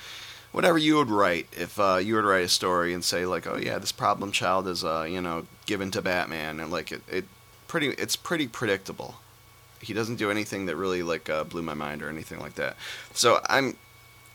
whatever 0.51 0.77
you 0.77 0.95
would 0.95 1.09
write 1.09 1.47
if 1.51 1.79
uh, 1.79 1.97
you 1.97 2.15
would 2.15 2.25
write 2.25 2.45
a 2.45 2.49
story 2.49 2.93
and 2.93 3.03
say 3.03 3.25
like, 3.25 3.45
oh 3.45 3.57
yeah, 3.57 3.77
this 3.77 3.91
problem 3.91 4.31
child 4.31 4.67
is 4.67 4.83
uh, 4.83 5.05
you 5.07 5.21
know 5.21 5.45
given 5.65 5.91
to 5.91 6.01
Batman, 6.01 6.59
and 6.59 6.71
like 6.71 6.91
it, 6.91 7.01
it 7.07 7.25
pretty 7.67 7.89
it's 7.89 8.15
pretty 8.15 8.47
predictable. 8.47 9.15
He 9.81 9.93
doesn't 9.93 10.17
do 10.17 10.29
anything 10.29 10.65
that 10.65 10.75
really 10.75 11.03
like 11.03 11.29
uh, 11.29 11.43
blew 11.43 11.61
my 11.61 11.73
mind 11.73 12.01
or 12.01 12.09
anything 12.09 12.39
like 12.39 12.55
that. 12.55 12.75
So 13.13 13.39
I'm 13.47 13.75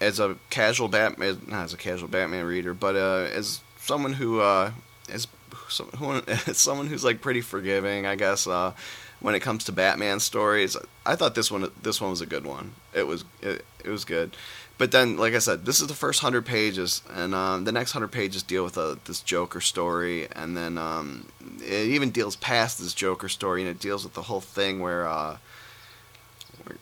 as 0.00 0.20
a 0.20 0.36
casual 0.50 0.88
Batman, 0.88 1.42
not 1.46 1.64
as 1.64 1.72
a 1.72 1.76
casual 1.76 2.08
Batman 2.08 2.44
reader, 2.44 2.74
but 2.74 2.96
uh, 2.96 3.28
as 3.32 3.60
someone 3.78 4.14
who 4.14 4.40
uh, 4.40 4.72
is 5.08 5.26
who, 5.98 6.22
as 6.46 6.58
someone 6.58 6.86
who's 6.86 7.04
like 7.04 7.20
pretty 7.20 7.40
forgiving, 7.40 8.06
I 8.06 8.16
guess. 8.16 8.46
Uh, 8.46 8.72
when 9.20 9.34
it 9.34 9.40
comes 9.40 9.64
to 9.64 9.72
Batman 9.72 10.20
stories, 10.20 10.76
I 11.06 11.16
thought 11.16 11.34
this 11.34 11.50
one 11.50 11.70
this 11.82 12.00
one 12.00 12.10
was 12.10 12.20
a 12.20 12.26
good 12.26 12.44
one. 12.44 12.74
It 12.92 13.06
was 13.06 13.24
it, 13.40 13.64
it 13.82 13.88
was 13.88 14.04
good. 14.04 14.36
But 14.76 14.90
then, 14.90 15.16
like 15.16 15.34
I 15.34 15.38
said, 15.38 15.66
this 15.66 15.80
is 15.80 15.86
the 15.86 15.94
first 15.94 16.20
hundred 16.20 16.46
pages, 16.46 17.02
and 17.12 17.32
um, 17.32 17.64
the 17.64 17.70
next 17.70 17.92
hundred 17.92 18.08
pages 18.08 18.42
deal 18.42 18.64
with 18.64 18.76
uh, 18.76 18.96
this 19.04 19.20
Joker 19.20 19.60
story, 19.60 20.26
and 20.34 20.56
then 20.56 20.78
um, 20.78 21.28
it 21.60 21.88
even 21.88 22.10
deals 22.10 22.34
past 22.34 22.80
this 22.80 22.92
Joker 22.92 23.28
story, 23.28 23.62
and 23.62 23.70
it 23.70 23.78
deals 23.78 24.02
with 24.02 24.14
the 24.14 24.22
whole 24.22 24.40
thing 24.40 24.80
where 24.80 25.06
uh, 25.06 25.36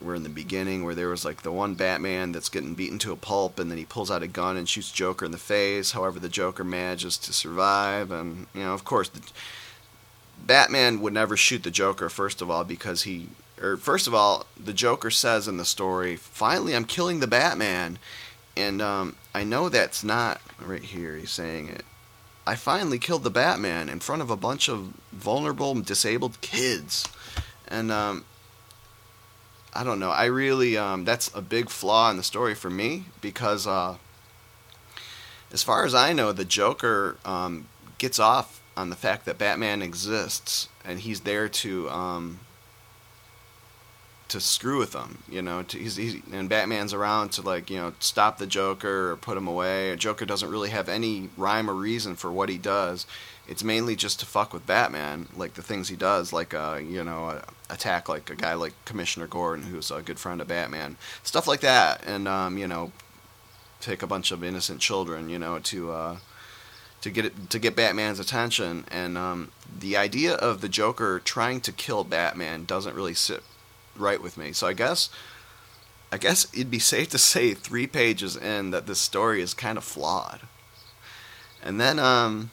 we're 0.00 0.14
in 0.14 0.22
the 0.22 0.30
beginning, 0.30 0.84
where 0.84 0.94
there 0.94 1.10
was 1.10 1.26
like 1.26 1.42
the 1.42 1.52
one 1.52 1.74
Batman 1.74 2.32
that's 2.32 2.48
getting 2.48 2.74
beaten 2.74 2.98
to 3.00 3.12
a 3.12 3.16
pulp, 3.16 3.58
and 3.58 3.70
then 3.70 3.76
he 3.76 3.84
pulls 3.84 4.10
out 4.10 4.22
a 4.22 4.28
gun 4.28 4.56
and 4.56 4.66
shoots 4.68 4.90
Joker 4.90 5.26
in 5.26 5.32
the 5.32 5.38
face. 5.38 5.92
However, 5.92 6.18
the 6.18 6.30
Joker 6.30 6.64
manages 6.64 7.18
to 7.18 7.32
survive, 7.34 8.10
and 8.10 8.46
you 8.54 8.62
know, 8.62 8.72
of 8.72 8.84
course, 8.84 9.10
the, 9.10 9.20
Batman 10.44 11.00
would 11.00 11.12
never 11.12 11.36
shoot 11.36 11.62
the 11.62 11.70
Joker 11.70 12.08
first 12.08 12.42
of 12.42 12.50
all 12.50 12.64
because 12.64 13.02
he 13.02 13.28
or 13.62 13.76
first 13.76 14.06
of 14.06 14.14
all, 14.14 14.46
the 14.62 14.72
Joker 14.72 15.10
says 15.10 15.46
in 15.46 15.56
the 15.56 15.64
story, 15.64 16.16
"Finally, 16.16 16.74
I'm 16.74 16.84
killing 16.84 17.20
the 17.20 17.26
Batman," 17.26 17.98
and 18.56 18.82
um, 18.82 19.16
I 19.34 19.44
know 19.44 19.68
that's 19.68 20.02
not 20.02 20.40
right 20.60 20.82
here. 20.82 21.16
He's 21.16 21.30
saying 21.30 21.68
it. 21.68 21.84
I 22.46 22.56
finally 22.56 22.98
killed 22.98 23.22
the 23.22 23.30
Batman 23.30 23.88
in 23.88 24.00
front 24.00 24.20
of 24.20 24.30
a 24.30 24.36
bunch 24.36 24.68
of 24.68 24.92
vulnerable, 25.12 25.74
disabled 25.80 26.40
kids, 26.40 27.06
and 27.68 27.92
um, 27.92 28.24
I 29.72 29.84
don't 29.84 30.00
know. 30.00 30.10
I 30.10 30.24
really 30.24 30.76
um, 30.76 31.04
that's 31.04 31.30
a 31.34 31.40
big 31.40 31.70
flaw 31.70 32.10
in 32.10 32.16
the 32.16 32.22
story 32.22 32.54
for 32.54 32.68
me 32.68 33.04
because, 33.20 33.66
uh, 33.66 33.96
as 35.52 35.62
far 35.62 35.86
as 35.86 35.94
I 35.94 36.12
know, 36.12 36.32
the 36.32 36.44
Joker 36.44 37.16
um, 37.24 37.68
gets 37.98 38.18
off 38.18 38.60
on 38.76 38.90
the 38.90 38.96
fact 38.96 39.24
that 39.26 39.38
Batman 39.38 39.82
exists 39.82 40.68
and 40.84 41.00
he's 41.00 41.20
there 41.20 41.48
to 41.48 41.88
um, 41.90 42.40
to 44.32 44.40
screw 44.40 44.78
with 44.78 44.92
them. 44.92 45.18
You 45.28 45.42
know, 45.42 45.62
to, 45.62 45.78
he's, 45.78 45.96
he's 45.96 46.16
and 46.32 46.48
Batman's 46.48 46.94
around 46.94 47.32
to 47.32 47.42
like 47.42 47.68
you 47.68 47.76
know 47.76 47.92
stop 48.00 48.38
the 48.38 48.46
Joker 48.46 49.12
or 49.12 49.16
put 49.16 49.36
him 49.36 49.46
away. 49.46 49.94
Joker 49.96 50.24
doesn't 50.24 50.50
really 50.50 50.70
have 50.70 50.88
any 50.88 51.28
rhyme 51.36 51.68
or 51.70 51.74
reason 51.74 52.16
for 52.16 52.32
what 52.32 52.48
he 52.48 52.56
does. 52.56 53.06
It's 53.46 53.62
mainly 53.62 53.94
just 53.94 54.20
to 54.20 54.26
fuck 54.26 54.54
with 54.54 54.66
Batman, 54.66 55.28
like 55.36 55.54
the 55.54 55.62
things 55.62 55.88
he 55.88 55.96
does, 55.96 56.32
like 56.32 56.54
uh, 56.54 56.80
you 56.82 57.04
know, 57.04 57.26
uh, 57.26 57.42
attack 57.68 58.08
like 58.08 58.30
a 58.30 58.34
guy 58.34 58.54
like 58.54 58.72
Commissioner 58.86 59.26
Gordon, 59.26 59.66
who's 59.66 59.90
a 59.90 60.00
good 60.00 60.18
friend 60.18 60.40
of 60.40 60.48
Batman, 60.48 60.96
stuff 61.22 61.46
like 61.46 61.60
that, 61.60 62.02
and 62.06 62.26
um, 62.26 62.56
you 62.56 62.66
know, 62.66 62.90
take 63.80 64.02
a 64.02 64.06
bunch 64.06 64.32
of 64.32 64.42
innocent 64.42 64.80
children, 64.80 65.28
you 65.28 65.38
know, 65.38 65.58
to 65.58 65.92
uh, 65.92 66.16
to 67.02 67.10
get 67.10 67.26
it, 67.26 67.50
to 67.50 67.58
get 67.58 67.76
Batman's 67.76 68.18
attention. 68.18 68.86
And 68.90 69.18
um, 69.18 69.50
the 69.78 69.94
idea 69.98 70.34
of 70.36 70.62
the 70.62 70.70
Joker 70.70 71.20
trying 71.20 71.60
to 71.62 71.72
kill 71.72 72.02
Batman 72.04 72.64
doesn't 72.64 72.94
really 72.94 73.14
sit 73.14 73.42
right 73.96 74.22
with 74.22 74.36
me. 74.36 74.52
So 74.52 74.66
I 74.66 74.72
guess 74.72 75.10
I 76.10 76.18
guess 76.18 76.46
it'd 76.52 76.70
be 76.70 76.78
safe 76.78 77.08
to 77.10 77.18
say 77.18 77.54
three 77.54 77.86
pages 77.86 78.36
in 78.36 78.70
that 78.70 78.86
this 78.86 78.98
story 78.98 79.40
is 79.40 79.54
kind 79.54 79.78
of 79.78 79.84
flawed. 79.84 80.40
And 81.62 81.80
then 81.80 81.98
um 81.98 82.50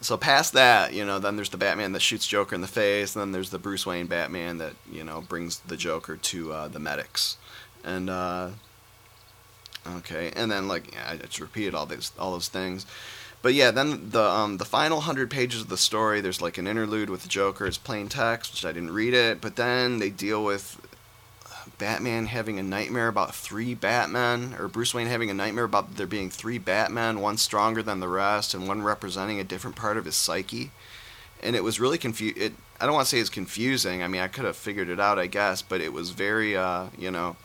so 0.00 0.16
past 0.16 0.52
that, 0.52 0.92
you 0.92 1.04
know, 1.04 1.18
then 1.18 1.36
there's 1.36 1.48
the 1.50 1.56
Batman 1.56 1.92
that 1.92 2.02
shoots 2.02 2.26
Joker 2.26 2.54
in 2.54 2.60
the 2.60 2.66
face, 2.66 3.16
and 3.16 3.22
then 3.22 3.32
there's 3.32 3.50
the 3.50 3.58
Bruce 3.58 3.86
Wayne 3.86 4.06
Batman 4.06 4.58
that, 4.58 4.74
you 4.90 5.02
know, 5.02 5.22
brings 5.22 5.58
the 5.60 5.76
Joker 5.76 6.16
to 6.16 6.52
uh, 6.52 6.68
the 6.68 6.78
medics. 6.78 7.36
And 7.84 8.10
uh 8.10 8.50
okay, 9.98 10.32
and 10.34 10.50
then 10.50 10.68
like 10.68 10.92
yeah, 10.92 11.10
I 11.10 11.16
just 11.16 11.40
repeated 11.40 11.74
all 11.74 11.86
these 11.86 12.12
all 12.18 12.32
those 12.32 12.48
things. 12.48 12.86
But 13.46 13.54
yeah, 13.54 13.70
then 13.70 14.10
the 14.10 14.24
um, 14.24 14.56
the 14.56 14.64
final 14.64 15.02
hundred 15.02 15.30
pages 15.30 15.60
of 15.60 15.68
the 15.68 15.76
story, 15.76 16.20
there's 16.20 16.42
like 16.42 16.58
an 16.58 16.66
interlude 16.66 17.08
with 17.08 17.22
the 17.22 17.28
Joker. 17.28 17.64
It's 17.64 17.78
plain 17.78 18.08
text, 18.08 18.50
which 18.50 18.64
I 18.64 18.72
didn't 18.72 18.92
read 18.92 19.14
it. 19.14 19.40
But 19.40 19.54
then 19.54 20.00
they 20.00 20.10
deal 20.10 20.42
with 20.42 20.80
Batman 21.78 22.26
having 22.26 22.58
a 22.58 22.62
nightmare 22.64 23.06
about 23.06 23.36
three 23.36 23.72
Batmen, 23.72 24.56
or 24.58 24.66
Bruce 24.66 24.92
Wayne 24.92 25.06
having 25.06 25.30
a 25.30 25.34
nightmare 25.34 25.62
about 25.62 25.94
there 25.94 26.08
being 26.08 26.28
three 26.28 26.58
Batmen, 26.58 27.20
one 27.20 27.36
stronger 27.36 27.84
than 27.84 28.00
the 28.00 28.08
rest, 28.08 28.52
and 28.52 28.66
one 28.66 28.82
representing 28.82 29.38
a 29.38 29.44
different 29.44 29.76
part 29.76 29.96
of 29.96 30.06
his 30.06 30.16
psyche. 30.16 30.72
And 31.40 31.54
it 31.54 31.62
was 31.62 31.78
really 31.78 31.98
confused. 31.98 32.38
It 32.38 32.52
I 32.80 32.84
don't 32.84 32.96
want 32.96 33.06
to 33.06 33.10
say 33.10 33.20
it's 33.20 33.30
confusing. 33.30 34.02
I 34.02 34.08
mean, 34.08 34.22
I 34.22 34.26
could 34.26 34.44
have 34.44 34.56
figured 34.56 34.88
it 34.88 34.98
out, 34.98 35.20
I 35.20 35.28
guess, 35.28 35.62
but 35.62 35.80
it 35.80 35.92
was 35.92 36.10
very, 36.10 36.56
uh, 36.56 36.86
you 36.98 37.12
know, 37.12 37.36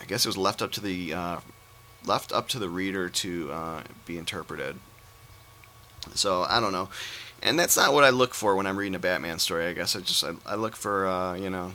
I 0.00 0.04
guess 0.04 0.24
it 0.24 0.28
was 0.28 0.36
left 0.36 0.62
up 0.62 0.70
to 0.70 0.80
the 0.80 1.12
uh, 1.12 1.40
left 2.04 2.30
up 2.30 2.46
to 2.50 2.60
the 2.60 2.68
reader 2.68 3.08
to 3.08 3.50
uh, 3.50 3.82
be 4.06 4.16
interpreted. 4.16 4.76
So 6.14 6.44
I 6.48 6.60
don't 6.60 6.72
know, 6.72 6.88
and 7.42 7.58
that's 7.58 7.76
not 7.76 7.92
what 7.92 8.04
I 8.04 8.10
look 8.10 8.34
for 8.34 8.56
when 8.56 8.66
I'm 8.66 8.76
reading 8.76 8.94
a 8.94 8.98
Batman 8.98 9.38
story. 9.38 9.66
I 9.66 9.72
guess 9.72 9.96
I 9.96 10.00
just 10.00 10.24
I, 10.24 10.32
I 10.46 10.54
look 10.54 10.76
for 10.76 11.06
uh, 11.06 11.34
you 11.34 11.50
know, 11.50 11.72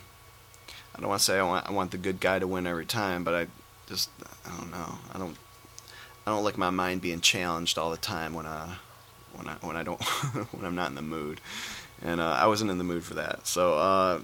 I 0.96 1.00
don't 1.00 1.10
want 1.10 1.19
to 1.19 1.25
say 1.25 1.39
I 1.39 1.43
want 1.43 1.67
I 1.67 1.72
want 1.72 1.91
the 1.91 1.98
good 1.98 2.19
guy 2.19 2.39
to 2.39 2.48
win 2.48 2.67
every 2.67 2.86
time, 2.86 3.24
but 3.24 3.34
I 3.34 3.48
just 3.88 4.10
I 4.45 4.58
don't 4.58 4.71
know. 4.71 4.97
I 5.13 5.17
don't 5.17 5.38
I 6.25 6.32
don't 6.32 6.43
like 6.43 6.58
my 6.58 6.69
mind 6.69 7.01
being 7.01 7.21
challenged 7.21 7.78
all 7.78 7.89
the 7.89 7.97
time 7.97 8.34
when 8.34 8.45
uh 8.45 8.75
when 9.34 9.47
I 9.47 9.54
when 9.62 9.78
I 9.78 9.84
don't 9.84 10.04
when 10.54 10.65
I'm 10.65 10.75
not 10.75 10.89
in 10.89 10.95
the 10.95 11.01
mood, 11.01 11.39
and 12.01 12.19
uh, 12.19 12.38
I 12.39 12.47
wasn't 12.47 12.71
in 12.71 12.78
the 12.78 12.84
mood 12.84 13.04
for 13.04 13.13
that. 13.13 13.47
So 13.47 13.75
uh, 13.78 14.19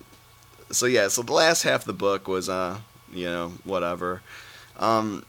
so 0.71 0.85
yeah, 0.85 1.07
so 1.07 1.21
the 1.21 1.33
last 1.33 1.63
half 1.63 1.81
of 1.81 1.85
the 1.85 1.93
book 1.93 2.27
was 2.27 2.49
uh 2.49 2.79
you 3.11 3.25
know 3.25 3.53
whatever. 3.63 4.21
Um, 4.77 5.25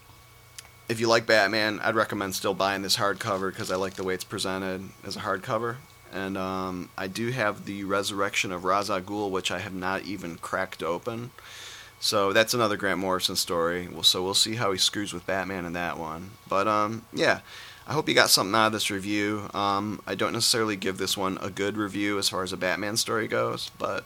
if 0.88 1.00
you 1.00 1.08
like 1.08 1.26
Batman, 1.26 1.80
I'd 1.82 1.94
recommend 1.94 2.34
still 2.34 2.54
buying 2.54 2.82
this 2.82 2.96
hardcover 2.96 3.50
because 3.50 3.70
I 3.70 3.76
like 3.76 3.94
the 3.94 4.04
way 4.04 4.14
it's 4.14 4.24
presented 4.24 4.88
as 5.04 5.16
a 5.16 5.20
hardcover. 5.20 5.76
And 6.12 6.38
um, 6.38 6.90
I 6.96 7.06
do 7.08 7.30
have 7.30 7.64
the 7.64 7.84
Resurrection 7.84 8.52
of 8.52 8.64
Ra's 8.64 8.90
al 8.90 9.00
Ghul, 9.00 9.30
which 9.30 9.50
I 9.50 9.58
have 9.58 9.74
not 9.74 10.02
even 10.02 10.36
cracked 10.36 10.82
open. 10.82 11.30
So 11.98 12.32
that's 12.32 12.54
another 12.54 12.76
Grant 12.76 13.00
Morrison 13.00 13.34
story. 13.34 13.88
Well, 13.88 14.02
so 14.02 14.22
we'll 14.22 14.34
see 14.34 14.56
how 14.56 14.72
he 14.72 14.78
screws 14.78 15.12
with 15.12 15.26
Batman 15.26 15.64
in 15.64 15.72
that 15.72 15.98
one. 15.98 16.32
But 16.48 16.68
um, 16.68 17.06
yeah, 17.12 17.40
I 17.86 17.94
hope 17.94 18.08
you 18.08 18.14
got 18.14 18.30
something 18.30 18.54
out 18.54 18.68
of 18.68 18.72
this 18.72 18.90
review. 18.90 19.48
Um, 19.54 20.02
I 20.06 20.14
don't 20.14 20.32
necessarily 20.34 20.76
give 20.76 20.98
this 20.98 21.16
one 21.16 21.38
a 21.40 21.50
good 21.50 21.76
review 21.76 22.18
as 22.18 22.28
far 22.28 22.42
as 22.42 22.52
a 22.52 22.58
Batman 22.58 22.96
story 22.96 23.26
goes, 23.26 23.70
but 23.78 24.04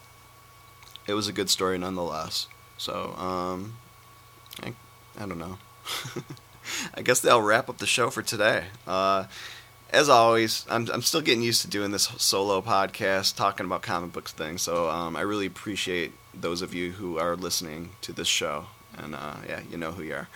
it 1.07 1.15
was 1.15 1.29
a 1.29 1.33
good 1.33 1.51
story 1.51 1.77
nonetheless. 1.77 2.47
So 2.77 3.15
um, 3.19 3.77
I, 4.63 4.73
I 5.19 5.27
don't 5.27 5.39
know. 5.39 5.59
I 6.95 7.03
guess 7.03 7.21
that'll 7.21 7.43
wrap 7.43 7.69
up 7.69 7.79
the 7.79 7.87
show 7.87 8.11
for 8.11 8.23
today. 8.23 8.65
Uh, 8.87 9.27
as 9.91 10.09
always, 10.09 10.67
I'm, 10.69 10.89
I'm 10.93 11.03
still 11.03 11.23
getting 11.23 11.43
used 11.43 11.63
to 11.63 11.69
doing 11.69 11.93
this 11.93 12.05
solo 12.19 12.61
podcast, 12.61 13.37
talking 13.37 13.65
about 13.67 13.83
comic 13.83 14.13
books 14.13 14.33
things. 14.33 14.63
So 14.63 14.89
um, 14.91 15.17
I 15.17 15.23
really 15.23 15.47
appreciate 15.47 16.13
those 16.35 16.63
of 16.63 16.75
you 16.75 16.93
who 16.93 17.19
are 17.19 17.37
listening 17.37 17.91
to 18.03 18.13
this 18.13 18.29
show. 18.29 18.67
And 18.97 19.15
uh, 19.15 19.37
yeah, 19.49 19.61
you 19.71 19.79
know 19.79 19.93
who 19.93 20.03
you 20.03 20.15
are. 20.15 20.29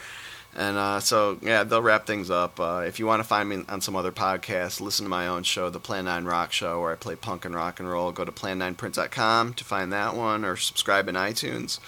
And 0.54 0.76
uh, 0.76 1.00
so, 1.00 1.38
yeah, 1.40 1.64
they'll 1.64 1.82
wrap 1.82 2.06
things 2.06 2.30
up. 2.30 2.60
Uh, 2.60 2.84
if 2.86 2.98
you 2.98 3.06
want 3.06 3.20
to 3.20 3.28
find 3.28 3.48
me 3.48 3.64
on 3.68 3.80
some 3.80 3.96
other 3.96 4.12
podcasts, 4.12 4.80
listen 4.80 5.04
to 5.04 5.10
my 5.10 5.26
own 5.26 5.44
show, 5.44 5.70
The 5.70 5.80
Plan 5.80 6.04
9 6.04 6.24
Rock 6.24 6.52
Show, 6.52 6.80
where 6.80 6.92
I 6.92 6.96
play 6.96 7.16
punk 7.16 7.46
and 7.46 7.54
rock 7.54 7.80
and 7.80 7.88
roll. 7.88 8.12
Go 8.12 8.24
to 8.24 8.32
plan9print.com 8.32 9.54
to 9.54 9.64
find 9.64 9.92
that 9.92 10.14
one 10.14 10.44
or 10.44 10.56
subscribe 10.56 11.08
in 11.08 11.14
iTunes. 11.14 11.78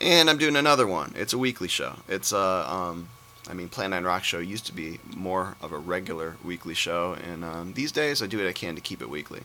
And 0.00 0.30
I'm 0.30 0.38
doing 0.38 0.56
another 0.56 0.86
one. 0.86 1.12
It's 1.16 1.34
a 1.34 1.38
weekly 1.38 1.68
show. 1.68 1.96
It's 2.08 2.32
uh, 2.32 2.66
um, 2.66 3.08
I 3.48 3.54
mean, 3.54 3.68
Plan 3.68 3.90
9 3.90 4.04
Rock 4.04 4.24
Show 4.24 4.38
used 4.38 4.66
to 4.66 4.74
be 4.74 5.00
more 5.16 5.56
of 5.62 5.72
a 5.72 5.78
regular 5.78 6.36
weekly 6.44 6.74
show, 6.74 7.14
and 7.14 7.44
um, 7.44 7.72
these 7.72 7.92
days 7.92 8.22
I 8.22 8.26
do 8.26 8.38
what 8.38 8.46
I 8.46 8.52
can 8.52 8.74
to 8.74 8.80
keep 8.80 9.00
it 9.00 9.08
weekly. 9.08 9.42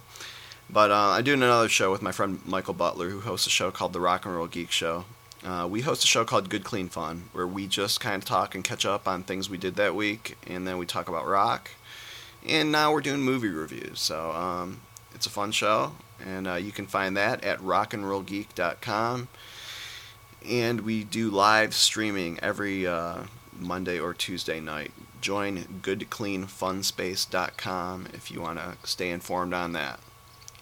But 0.70 0.92
uh, 0.92 1.12
I'm 1.12 1.24
doing 1.24 1.42
another 1.42 1.70
show 1.70 1.92
with 1.92 2.02
my 2.02 2.12
friend 2.12 2.40
Michael 2.46 2.74
Butler, 2.74 3.10
who 3.10 3.22
hosts 3.22 3.48
a 3.48 3.50
show 3.50 3.72
called 3.72 3.94
The 3.94 4.00
Rock 4.00 4.26
and 4.26 4.36
Roll 4.36 4.48
Geek 4.48 4.72
Show. 4.72 5.06
Uh, 5.46 5.68
we 5.70 5.82
host 5.82 6.04
a 6.04 6.08
show 6.08 6.26
called 6.26 6.50
Good 6.50 6.64
Clean 6.64 6.88
Fun, 6.88 7.30
where 7.34 7.48
we 7.48 7.68
just 7.68 8.00
kind 8.00 8.16
of 8.16 8.26
talk 8.26 8.56
and 8.56 8.64
catch 8.64 8.86
up 8.86 9.08
on 9.08 9.24
things 9.24 9.50
we 9.50 9.58
did 9.58 9.76
that 9.76 9.96
week, 9.96 10.38
and 10.48 10.68
then 10.68 10.78
we 10.78 10.86
talk 10.86 11.08
about 11.08 11.28
rock. 11.28 11.72
And 12.46 12.72
now 12.72 12.92
we're 12.92 13.02
doing 13.02 13.22
movie 13.22 13.50
reviews, 13.50 14.00
so 14.00 14.32
um, 14.32 14.82
it's 15.14 15.26
a 15.26 15.30
fun 15.30 15.52
show, 15.52 15.94
and 16.26 16.48
uh, 16.48 16.56
you 16.56 16.72
can 16.72 16.88
find 16.88 17.16
that 17.18 17.44
at 17.44 17.60
rockandrollgeek.com. 17.60 19.28
And 20.46 20.82
we 20.82 21.04
do 21.06 21.30
live 21.30 21.74
streaming 21.74 22.38
every 22.42 22.86
uh, 22.86 23.24
Monday 23.60 24.00
or 24.00 24.14
Tuesday 24.14 24.60
night. 24.60 24.92
Join 25.22 25.80
goodcleanfunspace.com 25.82 28.08
if 28.14 28.30
you 28.32 28.42
want 28.42 28.60
to 28.60 28.76
stay 28.84 29.10
informed 29.10 29.54
on 29.54 29.72
that. 29.74 30.00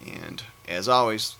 And 0.05 0.43
as 0.67 0.87
always, 0.87 1.35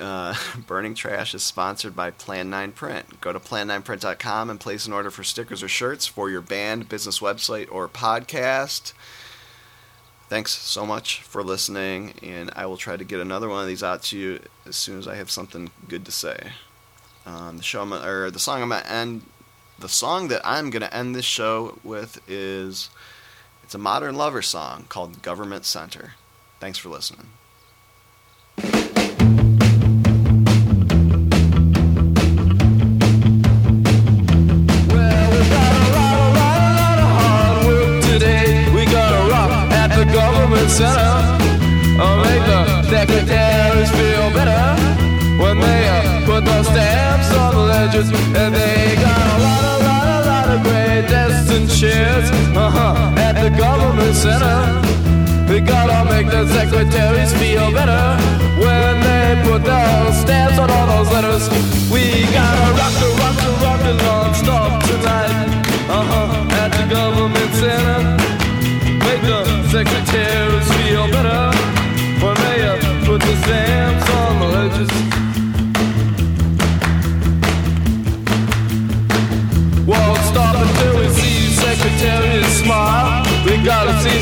uh, 0.00 0.34
Burning 0.66 0.94
Trash 0.94 1.34
is 1.34 1.42
sponsored 1.42 1.96
by 1.96 2.10
Plan 2.10 2.50
9 2.50 2.72
Print. 2.72 3.20
Go 3.20 3.32
to 3.32 3.40
plan9print.com 3.40 4.50
and 4.50 4.60
place 4.60 4.86
an 4.86 4.92
order 4.92 5.10
for 5.10 5.24
stickers 5.24 5.62
or 5.62 5.68
shirts 5.68 6.06
for 6.06 6.30
your 6.30 6.40
band, 6.40 6.88
business 6.88 7.20
website, 7.20 7.68
or 7.70 7.88
podcast. 7.88 8.92
Thanks 10.28 10.52
so 10.52 10.84
much 10.84 11.22
for 11.22 11.44
listening, 11.44 12.14
and 12.20 12.50
I 12.56 12.66
will 12.66 12.76
try 12.76 12.96
to 12.96 13.04
get 13.04 13.20
another 13.20 13.48
one 13.48 13.62
of 13.62 13.68
these 13.68 13.84
out 13.84 14.02
to 14.04 14.18
you 14.18 14.40
as 14.66 14.74
soon 14.74 14.98
as 14.98 15.06
I 15.06 15.14
have 15.14 15.30
something 15.30 15.70
good 15.88 16.04
to 16.04 16.12
say. 16.12 16.52
Um, 17.24 17.58
the 17.58 17.62
show, 17.62 17.88
or 17.92 18.30
the 18.30 18.40
song 18.40 18.62
I'm 18.62 18.70
gonna 18.70 18.84
end 18.88 19.22
the 19.78 19.88
song 19.88 20.28
that 20.28 20.40
I'm 20.44 20.70
going 20.70 20.82
to 20.82 20.94
end 20.94 21.14
this 21.14 21.24
show 21.24 21.78
with 21.84 22.20
is 22.28 22.90
it's 23.62 23.74
a 23.74 23.78
modern 23.78 24.14
lover 24.14 24.42
song 24.42 24.86
called 24.88 25.22
Government 25.22 25.64
Center. 25.64 26.14
Thanks 26.60 26.78
for 26.78 26.88
listening. 26.88 27.28
Government 40.12 40.70
center. 40.70 40.98
I'll 42.00 42.24
make 42.24 42.44
the 42.46 42.82
secretaries 42.84 43.90
feel 43.90 44.30
better 44.32 44.80
when 45.42 45.58
they 45.60 45.88
uh, 45.88 46.24
put 46.24 46.44
those 46.44 46.66
stamps 46.66 47.34
on 47.34 47.54
the 47.54 47.60
ledgers 47.60 48.10
center. 54.26 54.58
We 55.48 55.60
gotta 55.60 55.98
make 56.10 56.26
the 56.26 56.42
secretaries 56.56 57.32
feel 57.40 57.70
better 57.78 58.04
when 58.64 58.94
they 59.06 59.26
put 59.46 59.62
those 59.62 60.14
stamps 60.22 60.58
on 60.58 60.68
all 60.70 60.86
those 60.94 61.10
letters. 61.14 61.44
We 61.94 62.04
gotta 62.38 62.66
rock 62.80 62.94
the 63.02 63.10
rock 63.22 63.36
the 63.44 63.52
rock 63.64 63.80
the 63.86 63.94
non-stop 64.02 64.70
tonight. 64.88 65.48
Uh-huh, 65.98 66.42
at 66.42 66.45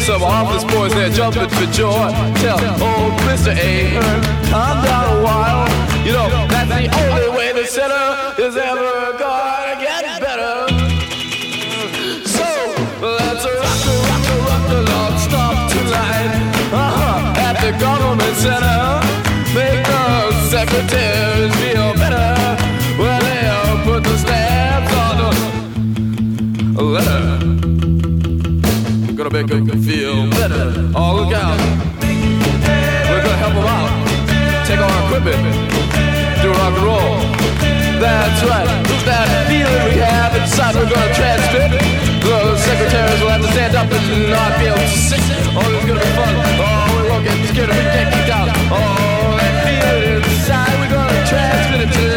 some 0.05 0.23
office 0.23 0.65
boys 0.65 0.93
there 0.93 1.09
jumping 1.09 1.49
for 1.49 1.65
joy. 1.73 2.11
Tell 2.45 2.61
old 2.85 3.13
Mr. 3.25 3.57
Ahern, 3.57 4.23
calm 4.51 4.85
down 4.85 5.17
a 5.17 5.25
while. 5.25 5.65
You 6.05 6.13
know, 6.13 6.29
that's 6.49 6.69
the 6.69 6.85
only 7.01 7.34
gonna 29.25 29.41
make 29.41 29.49
them 29.49 29.83
feel 29.83 30.29
better. 30.37 30.69
Oh, 30.93 31.17
look 31.17 31.33
out. 31.33 31.57
We're 33.09 33.25
gonna 33.25 33.41
help 33.41 33.57
them 33.57 33.65
out. 33.65 33.89
Take 34.69 34.81
our 34.85 34.93
equipment. 35.09 35.41
Do 36.45 36.53
rock 36.53 36.77
and 36.77 36.85
roll. 36.85 37.17
That's 38.05 38.45
right. 38.45 38.69
That 39.09 39.25
feeling 39.49 39.85
we 39.89 39.97
have 40.05 40.37
inside, 40.37 40.77
we're 40.77 40.93
gonna 40.93 41.15
transmit. 41.17 41.73
The 42.21 42.57
secretaries 42.69 43.21
will 43.25 43.33
have 43.33 43.41
to 43.41 43.49
stand 43.49 43.73
up 43.77 43.89
and 43.89 44.29
not 44.29 44.61
be 44.61 44.69
able 44.69 44.77
to 44.77 44.93
sit. 44.93 45.25
Oh, 45.57 45.73
it's 45.73 45.89
gonna 45.89 46.05
be 46.05 46.13
fun. 46.21 46.35
Oh, 46.61 46.85
we 47.01 47.09
won't 47.09 47.25
get 47.25 47.37
scared 47.49 47.73
if 47.73 47.77
we 47.81 47.85
get 47.97 48.13
kicked 48.13 48.29
out. 48.29 48.53
Oh, 48.69 49.41
that 49.41 49.55
feeling 49.65 50.21
inside, 50.21 50.75
we're 50.85 50.93
gonna 50.93 51.25
transmit 51.25 51.89
it 51.89 51.93
to 51.97 52.14